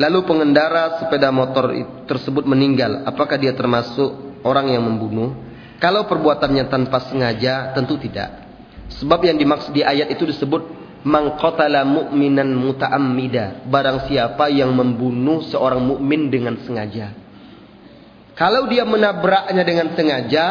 [0.00, 1.68] lalu pengendara sepeda motor
[2.08, 5.36] tersebut meninggal, apakah dia termasuk orang yang membunuh?
[5.76, 8.48] Kalau perbuatannya tanpa sengaja, tentu tidak.
[8.96, 15.84] Sebab yang dimaksud di ayat itu disebut mangqatala mu'minan muta'ammida, barang siapa yang membunuh seorang
[15.84, 17.12] mukmin dengan sengaja.
[18.40, 20.46] Kalau dia menabraknya dengan sengaja,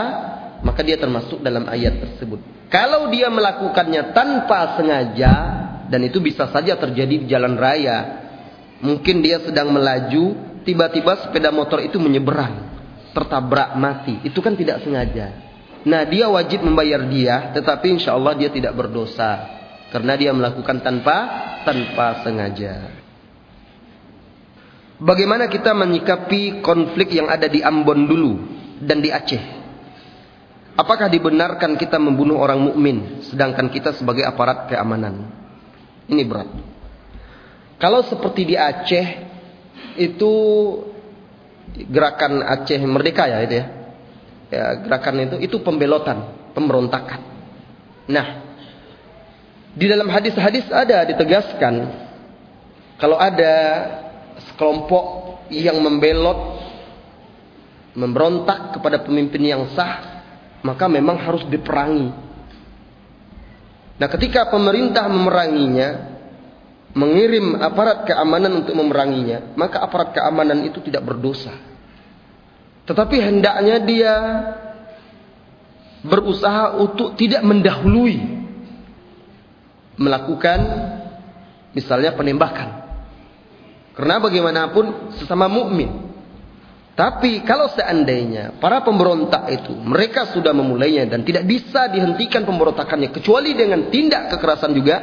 [0.61, 2.39] maka dia termasuk dalam ayat tersebut.
[2.69, 5.33] Kalau dia melakukannya tanpa sengaja
[5.89, 8.29] dan itu bisa saja terjadi di jalan raya.
[8.79, 12.71] Mungkin dia sedang melaju, tiba-tiba sepeda motor itu menyeberang,
[13.11, 14.23] tertabrak mati.
[14.23, 15.49] Itu kan tidak sengaja.
[15.83, 21.17] Nah, dia wajib membayar dia, tetapi insya Allah dia tidak berdosa karena dia melakukan tanpa
[21.65, 22.93] tanpa sengaja.
[24.99, 28.33] Bagaimana kita menyikapi konflik yang ada di Ambon dulu
[28.83, 29.58] dan di Aceh?
[30.77, 35.27] Apakah dibenarkan kita membunuh orang mukmin sedangkan kita sebagai aparat keamanan?
[36.09, 36.49] Ini berat.
[37.79, 39.07] Kalau seperti di Aceh
[39.99, 40.33] itu
[41.89, 43.65] gerakan Aceh Merdeka ya itu ya.
[44.49, 47.21] Ya, gerakan itu itu pembelotan, pemberontakan.
[48.09, 48.27] Nah,
[49.77, 51.85] di dalam hadis-hadis ada ditegaskan
[52.97, 53.53] kalau ada
[54.49, 55.05] sekelompok
[55.53, 56.57] yang membelot
[57.93, 60.08] memberontak kepada pemimpin yang sah
[60.63, 62.09] maka memang harus diperangi.
[63.99, 65.89] Nah, ketika pemerintah memeranginya,
[66.95, 71.53] mengirim aparat keamanan untuk memeranginya, maka aparat keamanan itu tidak berdosa.
[72.87, 74.13] Tetapi hendaknya dia
[76.01, 78.17] berusaha untuk tidak mendahului
[79.99, 80.59] melakukan
[81.75, 82.87] misalnya penembakan.
[83.93, 86.08] Karena bagaimanapun sesama mukmin
[86.99, 93.55] tapi kalau seandainya para pemberontak itu mereka sudah memulainya dan tidak bisa dihentikan pemberontakannya kecuali
[93.55, 94.99] dengan tindak kekerasan juga,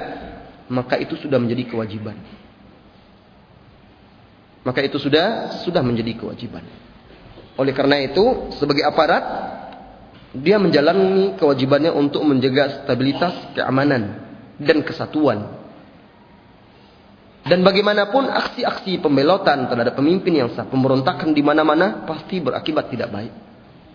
[0.69, 2.21] maka itu sudah menjadi kewajiban.
[4.61, 6.69] Maka itu sudah sudah menjadi kewajiban.
[7.57, 9.25] Oleh karena itu, sebagai aparat
[10.37, 14.21] dia menjalani kewajibannya untuk menjaga stabilitas, keamanan
[14.61, 15.56] dan kesatuan.
[17.47, 23.33] Dan bagaimanapun aksi-aksi pembelotan terhadap pemimpin yang sah, pemberontakan di mana-mana pasti berakibat tidak baik.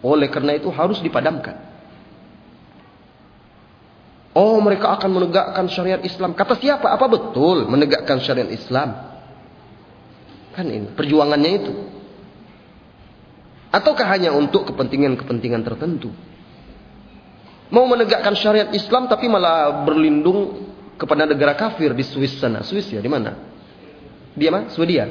[0.08, 1.60] Oleh karena itu harus dipadamkan.
[4.32, 6.32] Oh mereka akan menegakkan syariat Islam.
[6.32, 6.96] Kata siapa?
[6.96, 8.96] Apa betul menegakkan syariat Islam?
[10.56, 11.74] Kan ini perjuangannya itu.
[13.72, 16.16] Ataukah hanya untuk kepentingan-kepentingan tertentu?
[17.72, 20.71] Mau menegakkan syariat Islam tapi malah berlindung
[21.02, 22.62] kepada negara kafir di Swiss sana.
[22.62, 23.34] Swiss ya di mana?
[24.38, 25.10] Dia mah Swedia.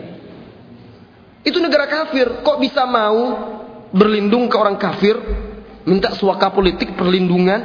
[1.43, 3.19] Itu negara kafir, kok bisa mau
[3.91, 5.19] berlindung ke orang kafir,
[5.83, 7.61] minta suaka politik perlindungan?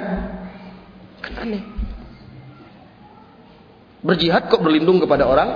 [1.21, 1.63] Kan aneh.
[4.01, 5.49] Berjihad kok berlindung kepada orang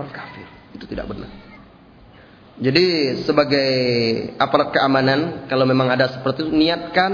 [0.00, 0.48] orang kafir.
[0.72, 1.28] Itu tidak benar.
[2.60, 3.68] Jadi sebagai
[4.40, 7.12] aparat keamanan, kalau memang ada seperti itu, niatkan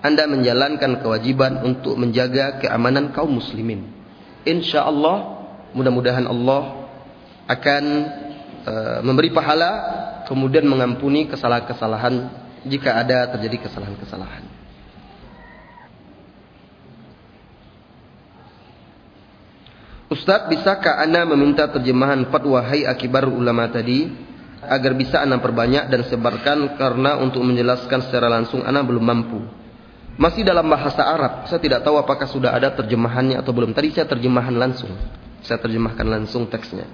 [0.00, 3.99] Anda menjalankan kewajiban untuk menjaga keamanan kaum muslimin
[4.44, 6.86] insya Allah mudah-mudahan Allah
[7.46, 7.84] akan
[8.66, 9.70] uh, memberi pahala
[10.30, 12.30] kemudian mengampuni kesalahan-kesalahan
[12.66, 14.60] jika ada terjadi kesalahan-kesalahan.
[20.10, 24.10] Ustadz, bisakah Anda meminta terjemahan fatwa hai akibar ulama tadi
[24.58, 29.59] agar bisa Anda perbanyak dan sebarkan karena untuk menjelaskan secara langsung Anda belum mampu.
[30.20, 31.48] Masih dalam bahasa Arab.
[31.48, 33.72] Saya tidak tahu apakah sudah ada terjemahannya atau belum.
[33.72, 34.92] Tadi saya terjemahan langsung.
[35.40, 36.84] Saya terjemahkan langsung teksnya.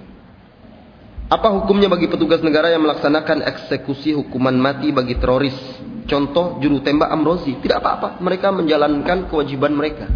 [1.27, 5.59] Apa hukumnya bagi petugas negara yang melaksanakan eksekusi hukuman mati bagi teroris?
[6.07, 7.59] Contoh juru tembak Amrozi.
[7.59, 8.23] Tidak apa-apa.
[8.23, 10.07] Mereka menjalankan kewajiban mereka.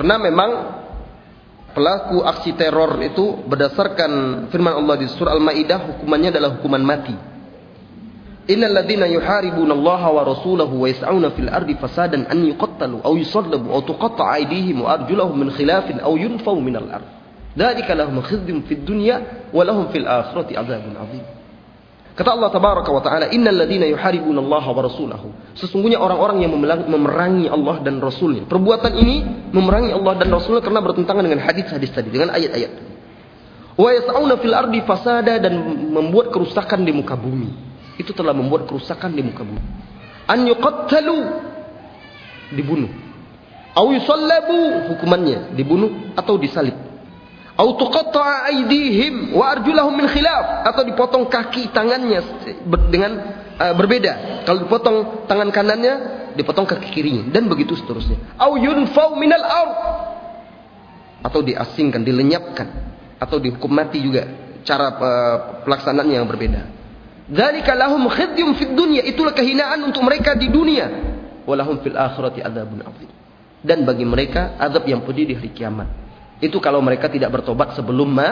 [0.00, 0.50] Karena memang
[1.76, 7.33] pelaku aksi teror itu berdasarkan firman Allah di surah Al-Maidah hukumannya adalah hukuman mati.
[8.44, 13.72] Innal ladzina yuharibuna Allah wa rasulahu wa yas'una fil ardi fasadan an yuqattalu aw yusallabu
[13.72, 17.08] aw tuqatta'a aydihim wa arjuluhum min khilafin aw yunfaw min al ard.
[17.56, 21.24] Dzalika lahum khizyun fid dunya wa lahum fil akhirati adzabun adzim.
[22.12, 26.52] Kata Allah tabaraka wa taala, "Innal ladzina yuharibuna Allah wa rasulahu." Sesungguhnya orang-orang yang
[26.84, 28.44] memerangi Allah dan Rasulnya.
[28.44, 29.24] Perbuatan ini
[29.56, 32.76] memerangi Allah dan Rasulnya karena bertentangan dengan hadis-hadis tadi, dengan ayat-ayat.
[33.80, 35.56] Wa yas'una fil ardi fasada dan
[35.96, 37.63] membuat kerusakan di muka bumi
[37.98, 39.62] itu telah membuat kerusakan di muka bumi.
[40.26, 41.18] An yuqattalu
[42.54, 42.90] dibunuh.
[43.74, 46.74] Au yusallabu hukumannya dibunuh atau disalib.
[47.54, 52.22] Au tuqatta'a aydihim wa arjulahum min khilaf atau dipotong kaki tangannya
[52.90, 53.12] dengan
[53.58, 54.42] uh, berbeda.
[54.42, 55.94] Kalau dipotong tangan kanannya,
[56.34, 58.18] dipotong kaki kirinya dan begitu seterusnya.
[58.42, 59.74] Au yunfau minal ard
[61.22, 62.68] atau diasingkan, dilenyapkan
[63.22, 64.26] atau dihukum mati juga.
[64.66, 66.83] Cara uh, pelaksanaannya yang berbeda.
[67.24, 69.02] Dzalika lahum khizyun fid dunya.
[69.04, 70.86] Itulah kehinaan untuk mereka di dunia.
[71.48, 73.10] Walahum fil akhirati adzabun adzim.
[73.64, 75.88] Dan bagi mereka azab yang pedih di hari kiamat.
[76.44, 78.28] Itu kalau mereka tidak bertobat sebelum ma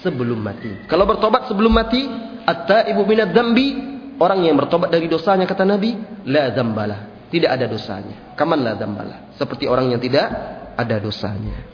[0.00, 0.88] sebelum mati.
[0.88, 2.02] Kalau bertobat sebelum mati,
[2.48, 3.68] at-taibu minadz dzambi,
[4.16, 5.92] orang yang bertobat dari dosanya kata Nabi,
[6.24, 7.00] la dzambalah.
[7.28, 8.36] Tidak ada dosanya.
[8.36, 9.36] Kaman la dzambalah.
[9.36, 10.26] Seperti orang yang tidak
[10.76, 11.71] ada dosanya.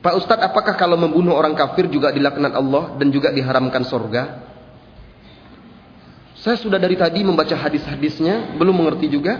[0.00, 4.48] Pak Ustadz, apakah kalau membunuh orang kafir juga dilaknat Allah dan juga diharamkan surga?
[6.40, 9.36] Saya sudah dari tadi membaca hadis-hadisnya, belum mengerti juga.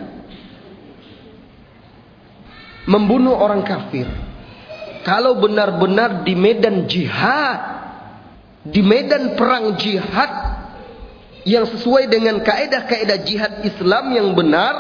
[2.85, 4.05] Membunuh orang kafir.
[5.01, 7.61] Kalau benar-benar di medan jihad,
[8.61, 10.33] di medan perang jihad
[11.49, 14.75] yang sesuai dengan kaedah-kaedah jihad Islam yang benar,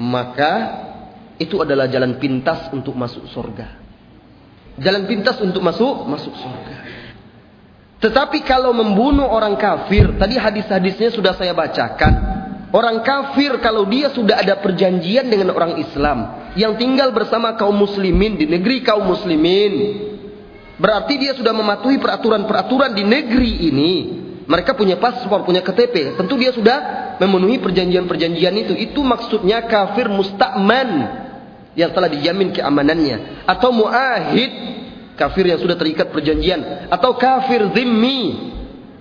[0.00, 0.52] maka
[1.36, 3.85] itu adalah jalan pintas untuk masuk surga.
[4.76, 6.76] Jalan pintas untuk masuk masuk surga.
[7.96, 12.36] Tetapi kalau membunuh orang kafir, tadi hadis-hadisnya sudah saya bacakan.
[12.68, 18.36] Orang kafir kalau dia sudah ada perjanjian dengan orang Islam yang tinggal bersama kaum muslimin
[18.36, 19.72] di negeri kaum muslimin,
[20.76, 23.92] berarti dia sudah mematuhi peraturan-peraturan di negeri ini.
[24.46, 26.20] Mereka punya paspor, punya KTP.
[26.20, 26.78] Tentu dia sudah
[27.18, 28.78] memenuhi perjanjian-perjanjian itu.
[28.78, 31.25] Itu maksudnya kafir mustakman
[31.76, 33.44] yang telah dijamin keamanannya.
[33.44, 34.50] Atau muahid
[35.14, 36.88] kafir yang sudah terikat perjanjian.
[36.88, 38.52] Atau kafir zimmi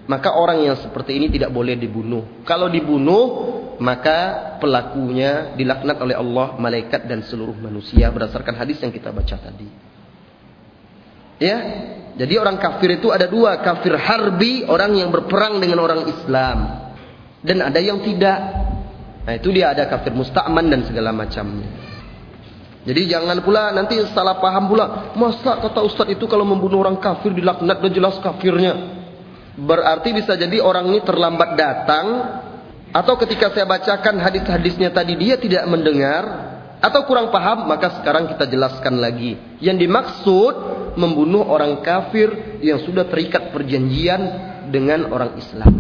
[0.06, 2.46] maka orang yang seperti ini tidak boleh dibunuh.
[2.46, 9.10] Kalau dibunuh maka pelakunya dilaknat oleh Allah malaikat dan seluruh manusia berdasarkan hadis yang kita
[9.10, 9.68] baca tadi.
[11.42, 11.58] Ya?
[12.16, 16.58] Jadi orang kafir itu ada dua kafir harbi orang yang berperang dengan orang Islam
[17.44, 18.40] dan ada yang tidak.
[19.26, 21.95] Nah itu dia ada kafir musta'man dan segala macamnya
[22.86, 25.18] jadi jangan pula nanti salah paham pula.
[25.18, 29.02] Masa kata Ustadz itu kalau membunuh orang kafir dilaknat dan jelas kafirnya.
[29.58, 32.06] Berarti bisa jadi orang ini terlambat datang.
[32.94, 36.54] Atau ketika saya bacakan hadis-hadisnya tadi dia tidak mendengar.
[36.76, 39.34] atau kurang paham, maka sekarang kita jelaskan lagi.
[39.58, 40.54] Yang dimaksud
[41.02, 44.22] membunuh orang kafir yang sudah terikat perjanjian
[44.70, 45.74] dengan orang Islam.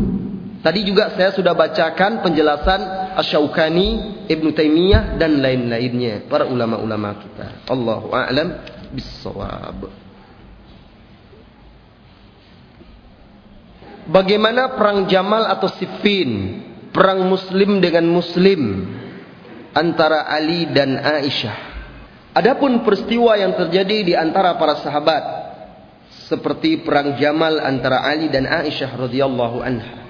[0.65, 7.65] Tadi juga saya sudah bacakan penjelasan Asy-Syaukani, Ibnu Taimiyah dan lain-lainnya, para ulama-ulama kita.
[7.71, 8.47] Allahu a'lam
[8.91, 9.87] bissawab.
[14.05, 16.61] Bagaimana perang Jamal atau Siffin?
[16.93, 18.87] Perang muslim dengan muslim
[19.75, 21.75] antara Ali dan Aisyah.
[22.31, 25.23] Adapun peristiwa yang terjadi di antara para sahabat
[26.31, 30.04] seperti perang Jamal antara Ali dan Aisyah radhiyallahu anha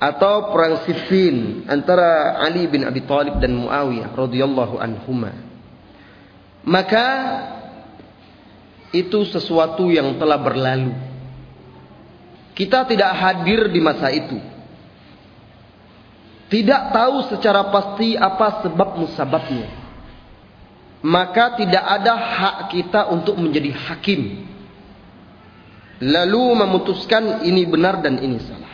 [0.00, 5.36] atau perang Siffin antara Ali bin Abi Thalib dan Muawiyah radhiyallahu anhuma.
[6.64, 7.06] Maka
[8.96, 10.96] itu sesuatu yang telah berlalu.
[12.56, 14.40] Kita tidak hadir di masa itu.
[16.50, 19.68] Tidak tahu secara pasti apa sebab musababnya.
[21.00, 24.48] Maka tidak ada hak kita untuk menjadi hakim.
[26.00, 28.69] Lalu memutuskan ini benar dan ini salah.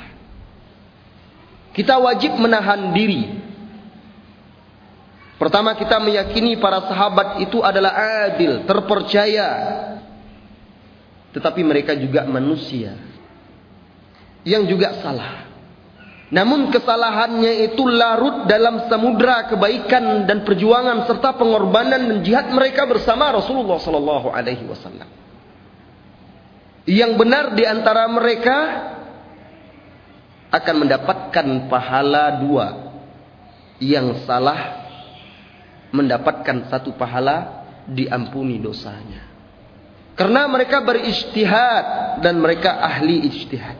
[1.76, 3.36] Kita wajib menahan diri.
[5.36, 7.92] Pertama kita meyakini para sahabat itu adalah
[8.32, 9.48] adil, terpercaya.
[11.36, 12.96] Tetapi mereka juga manusia.
[14.40, 15.52] Yang juga salah.
[16.32, 23.36] Namun kesalahannya itu larut dalam samudra kebaikan dan perjuangan serta pengorbanan dan jihad mereka bersama
[23.36, 25.06] Rasulullah sallallahu alaihi wasallam.
[26.88, 28.56] Yang benar di antara mereka
[30.50, 32.66] akan mendapatkan pahala dua.
[33.76, 34.88] Yang salah
[35.92, 39.26] mendapatkan satu pahala diampuni dosanya.
[40.16, 43.76] Karena mereka berijtihad dan mereka ahli ijtihad.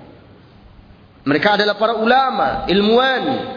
[1.26, 3.56] Mereka adalah para ulama, ilmuwan.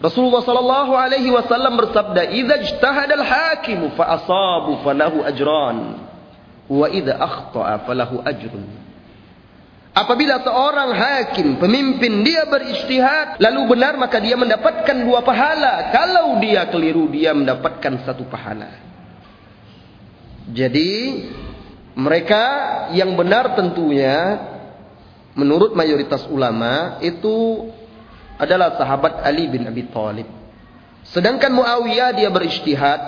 [0.00, 6.00] Rasulullah sallallahu alaihi wasallam bersabda, "Idza ijtahada al-hakimu fa asabu falahu ajran,
[6.70, 8.79] wa idza akhta'a falahu ajrun."
[9.90, 15.90] Apabila seorang hakim, pemimpin, dia berijtihad, lalu benar maka dia mendapatkan dua pahala.
[15.90, 18.70] Kalau dia keliru, dia mendapatkan satu pahala.
[20.46, 21.26] Jadi,
[21.98, 22.42] mereka
[22.94, 24.38] yang benar tentunya,
[25.34, 27.66] menurut mayoritas ulama, itu
[28.38, 30.30] adalah sahabat Ali bin Abi Thalib.
[31.02, 33.00] Sedangkan Muawiyah dia berijtihad,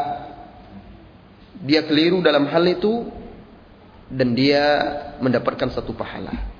[1.62, 3.06] dia keliru dalam hal itu,
[4.10, 4.66] dan dia
[5.22, 6.51] mendapatkan satu pahala.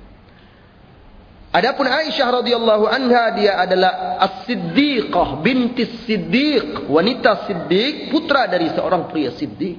[1.53, 9.29] Adapun Aisyah radhiyallahu anha dia adalah As-Siddiqah binti Siddiq, wanita Siddiq, putra dari seorang pria
[9.37, 9.77] Siddiq.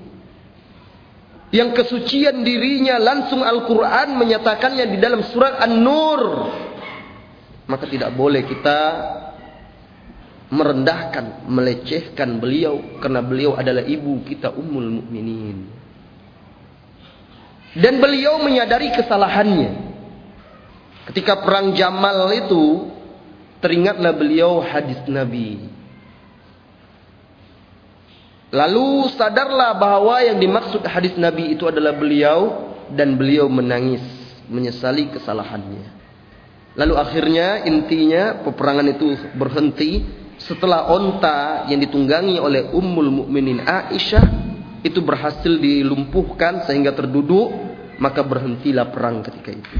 [1.50, 6.22] Yang kesucian dirinya langsung Al-Qur'an menyatakannya di dalam surat An-Nur.
[7.66, 8.78] Maka tidak boleh kita
[10.54, 15.58] merendahkan, melecehkan beliau karena beliau adalah ibu kita Ummul Mukminin.
[17.74, 19.83] Dan beliau menyadari kesalahannya.
[21.04, 22.88] Ketika perang Jamal itu
[23.60, 25.72] teringatlah beliau hadis Nabi.
[28.54, 34.04] Lalu sadarlah bahwa yang dimaksud hadis Nabi itu adalah beliau dan beliau menangis
[34.46, 35.90] menyesali kesalahannya.
[36.74, 40.04] Lalu akhirnya intinya peperangan itu berhenti
[40.38, 44.24] setelah onta yang ditunggangi oleh Ummul Mukminin Aisyah
[44.84, 47.48] itu berhasil dilumpuhkan sehingga terduduk
[47.96, 49.72] maka berhentilah perang ketika itu.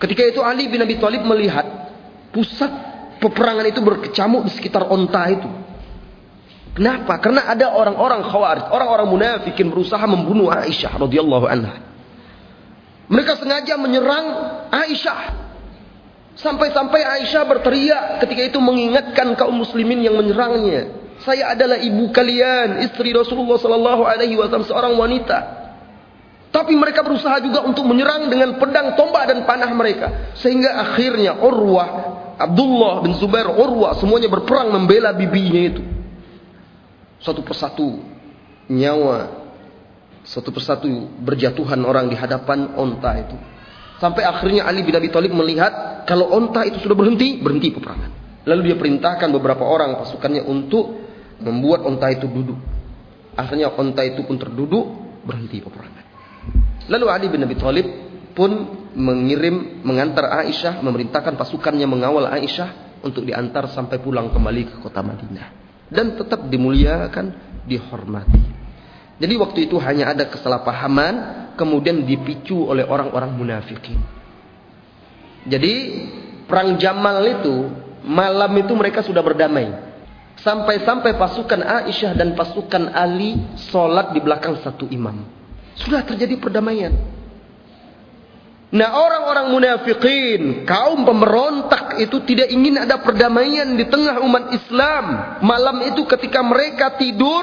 [0.00, 1.92] Ketika itu Ali bin Abi Thalib melihat
[2.32, 2.72] pusat
[3.20, 5.48] peperangan itu berkecamuk di sekitar onta itu.
[6.72, 7.20] Kenapa?
[7.20, 11.84] Karena ada orang-orang khawarij, orang-orang munafikin berusaha membunuh Aisyah radhiyallahu anha.
[13.10, 14.26] Mereka sengaja menyerang
[14.72, 15.50] Aisyah.
[16.40, 20.96] Sampai-sampai Aisyah berteriak ketika itu mengingatkan kaum muslimin yang menyerangnya.
[21.20, 25.59] Saya adalah ibu kalian, istri Rasulullah sallallahu alaihi wasallam, seorang wanita.
[26.50, 30.34] Tapi mereka berusaha juga untuk menyerang dengan pedang, tombak dan panah mereka.
[30.34, 31.88] Sehingga akhirnya Urwah,
[32.42, 35.82] Abdullah bin Zubair, Urwah semuanya berperang membela bibinya itu.
[37.22, 38.02] Satu persatu
[38.66, 39.30] nyawa,
[40.26, 40.90] satu persatu
[41.22, 43.36] berjatuhan orang di hadapan onta itu.
[44.02, 48.10] Sampai akhirnya Ali bin Abi Thalib melihat kalau onta itu sudah berhenti, berhenti peperangan.
[48.42, 50.98] Lalu dia perintahkan beberapa orang pasukannya untuk
[51.38, 52.58] membuat onta itu duduk.
[53.38, 54.86] Akhirnya onta itu pun terduduk,
[55.22, 56.09] berhenti peperangan.
[56.88, 57.86] Lalu Ali bin Abi Thalib
[58.32, 58.50] pun
[58.94, 65.48] mengirim mengantar Aisyah, memerintahkan pasukannya mengawal Aisyah untuk diantar sampai pulang kembali ke kota Madinah
[65.90, 67.26] dan tetap dimuliakan,
[67.66, 68.42] dihormati.
[69.20, 74.00] Jadi waktu itu hanya ada kesalahpahaman kemudian dipicu oleh orang-orang munafikin.
[75.44, 75.74] Jadi
[76.48, 77.68] perang Jamal itu
[78.06, 79.92] malam itu mereka sudah berdamai.
[80.40, 83.36] Sampai-sampai pasukan Aisyah dan pasukan Ali
[83.68, 85.39] sholat di belakang satu imam.
[85.80, 86.92] Sudah terjadi perdamaian.
[88.70, 95.04] Nah orang-orang munafikin, kaum pemberontak itu tidak ingin ada perdamaian di tengah umat Islam.
[95.42, 97.42] Malam itu ketika mereka tidur,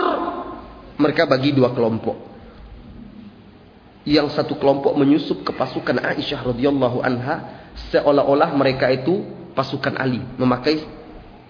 [0.96, 2.16] mereka bagi dua kelompok.
[4.08, 10.80] Yang satu kelompok menyusup ke pasukan Aisyah radhiyallahu anha seolah-olah mereka itu pasukan Ali, memakai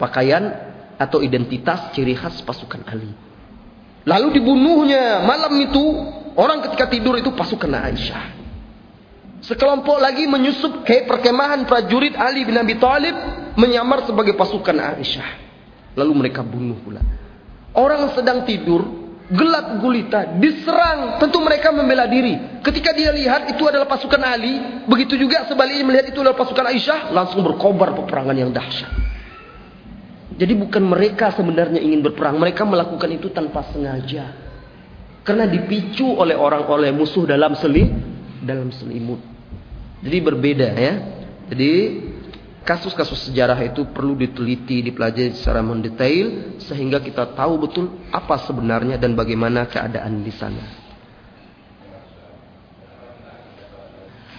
[0.01, 3.13] pakaian atau identitas ciri khas pasukan Ali.
[4.09, 5.85] Lalu dibunuhnya malam itu
[6.37, 8.37] orang ketika tidur itu pasukan Aisyah.
[9.43, 13.13] Sekelompok lagi menyusup ke perkemahan prajurit Ali bin Abi Thalib
[13.57, 15.29] menyamar sebagai pasukan Aisyah.
[15.97, 17.01] Lalu mereka bunuh pula.
[17.77, 18.81] Orang sedang tidur,
[19.29, 22.63] gelap gulita, diserang, tentu mereka membela diri.
[22.65, 27.13] Ketika dia lihat itu adalah pasukan Ali, begitu juga sebaliknya melihat itu adalah pasukan Aisyah,
[27.13, 28.89] langsung berkobar peperangan yang dahsyat.
[30.37, 34.46] Jadi bukan mereka sebenarnya ingin berperang, mereka melakukan itu tanpa sengaja.
[35.27, 37.99] Karena dipicu oleh orang oleh musuh dalam selim
[38.39, 39.19] dalam selimut.
[39.99, 40.93] Jadi berbeda ya.
[41.51, 41.71] Jadi
[42.63, 49.19] kasus-kasus sejarah itu perlu diteliti, dipelajari secara mendetail sehingga kita tahu betul apa sebenarnya dan
[49.19, 50.87] bagaimana keadaan di sana.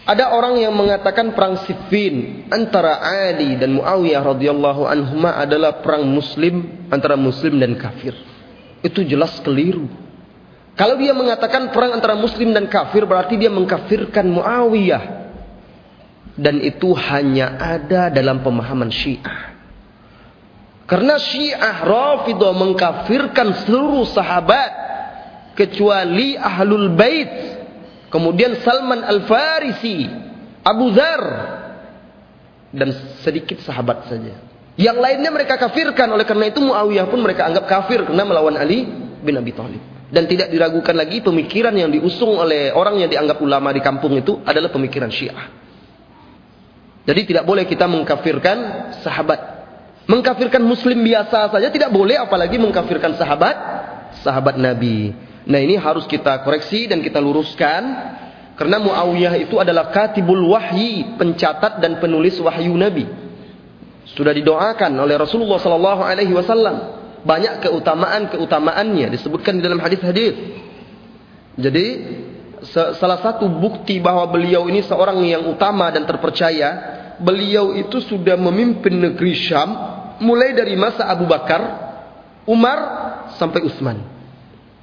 [0.09, 6.89] Ada orang yang mengatakan perang Siffin antara Ali dan Muawiyah radhiyallahu anhuma adalah perang muslim
[6.89, 8.17] antara muslim dan kafir.
[8.81, 10.08] Itu jelas keliru.
[10.79, 15.27] Kalau dia mengatakan perang antara muslim dan kafir berarti dia mengkafirkan Muawiyah.
[16.39, 19.59] Dan itu hanya ada dalam pemahaman Syiah.
[20.87, 24.71] Karena Syiah Rafidah mengkafirkan seluruh sahabat
[25.59, 27.59] kecuali Ahlul Bait.
[28.15, 30.07] Kemudian Salman Al-Farisi,
[30.63, 31.23] Abu Dhar
[32.71, 34.39] dan sedikit sahabat saja.
[34.79, 38.87] Yang lainnya mereka kafirkan oleh karena itu Muawiyah pun mereka anggap kafir karena melawan Ali
[39.27, 39.98] bin Abi Thalib.
[40.09, 44.41] Dan tidak diragukan lagi pemikiran yang diusung oleh orang yang dianggap ulama di kampung itu
[44.41, 45.53] adalah pemikiran syiah.
[47.05, 48.59] Jadi tidak boleh kita mengkafirkan
[49.05, 49.41] sahabat.
[50.09, 53.57] Mengkafirkan muslim biasa saja tidak boleh apalagi mengkafirkan sahabat
[54.25, 55.13] sahabat Nabi.
[55.45, 58.17] Nah ini harus kita koreksi dan kita luruskan.
[58.57, 63.07] Karena Muawiyah itu adalah katibul wahyi, pencatat dan penulis wahyu Nabi.
[64.19, 70.35] Sudah didoakan oleh Rasulullah Sallallahu Alaihi Wasallam banyak keutamaan-keutamaannya disebutkan di dalam hadis-hadis.
[71.59, 71.87] Jadi
[72.99, 76.69] salah satu bukti bahwa beliau ini seorang yang utama dan terpercaya,
[77.19, 79.71] beliau itu sudah memimpin negeri Syam
[80.23, 81.63] mulai dari masa Abu Bakar,
[82.47, 82.79] Umar
[83.39, 83.99] sampai Utsman.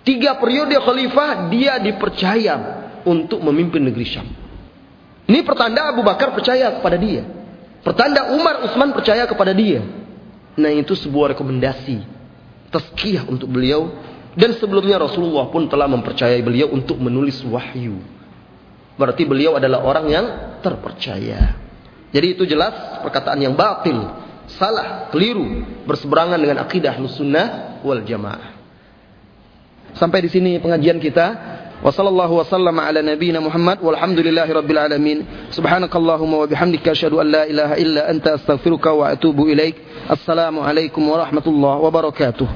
[0.05, 4.27] Tiga periode khalifah dia dipercaya untuk memimpin negeri Syam.
[5.25, 7.25] Ini pertanda Abu Bakar percaya kepada dia.
[7.81, 9.81] Pertanda Umar Utsman percaya kepada dia.
[10.55, 12.14] Nah itu sebuah rekomendasi
[12.75, 13.87] tazkiyah untuk beliau
[14.35, 18.03] dan sebelumnya Rasulullah pun telah mempercayai beliau untuk menulis wahyu.
[18.99, 20.25] Berarti beliau adalah orang yang
[20.59, 21.55] terpercaya.
[22.11, 23.95] Jadi itu jelas perkataan yang batil,
[24.55, 28.55] salah, keliru, berseberangan dengan akidah sunnah wal jamaah.
[29.95, 31.27] Sampai di sini pengajian kita.
[31.83, 35.25] وصلى الله وسلم على نبينا محمد والحمد لله رب العالمين.
[35.51, 39.75] سبحانك اللهم وبحمدك أشهد أن لا إله إلا أنت أستغفرك وأتوب إليك.
[40.11, 42.47] السلام عليكم ورحمة الله وبركاته.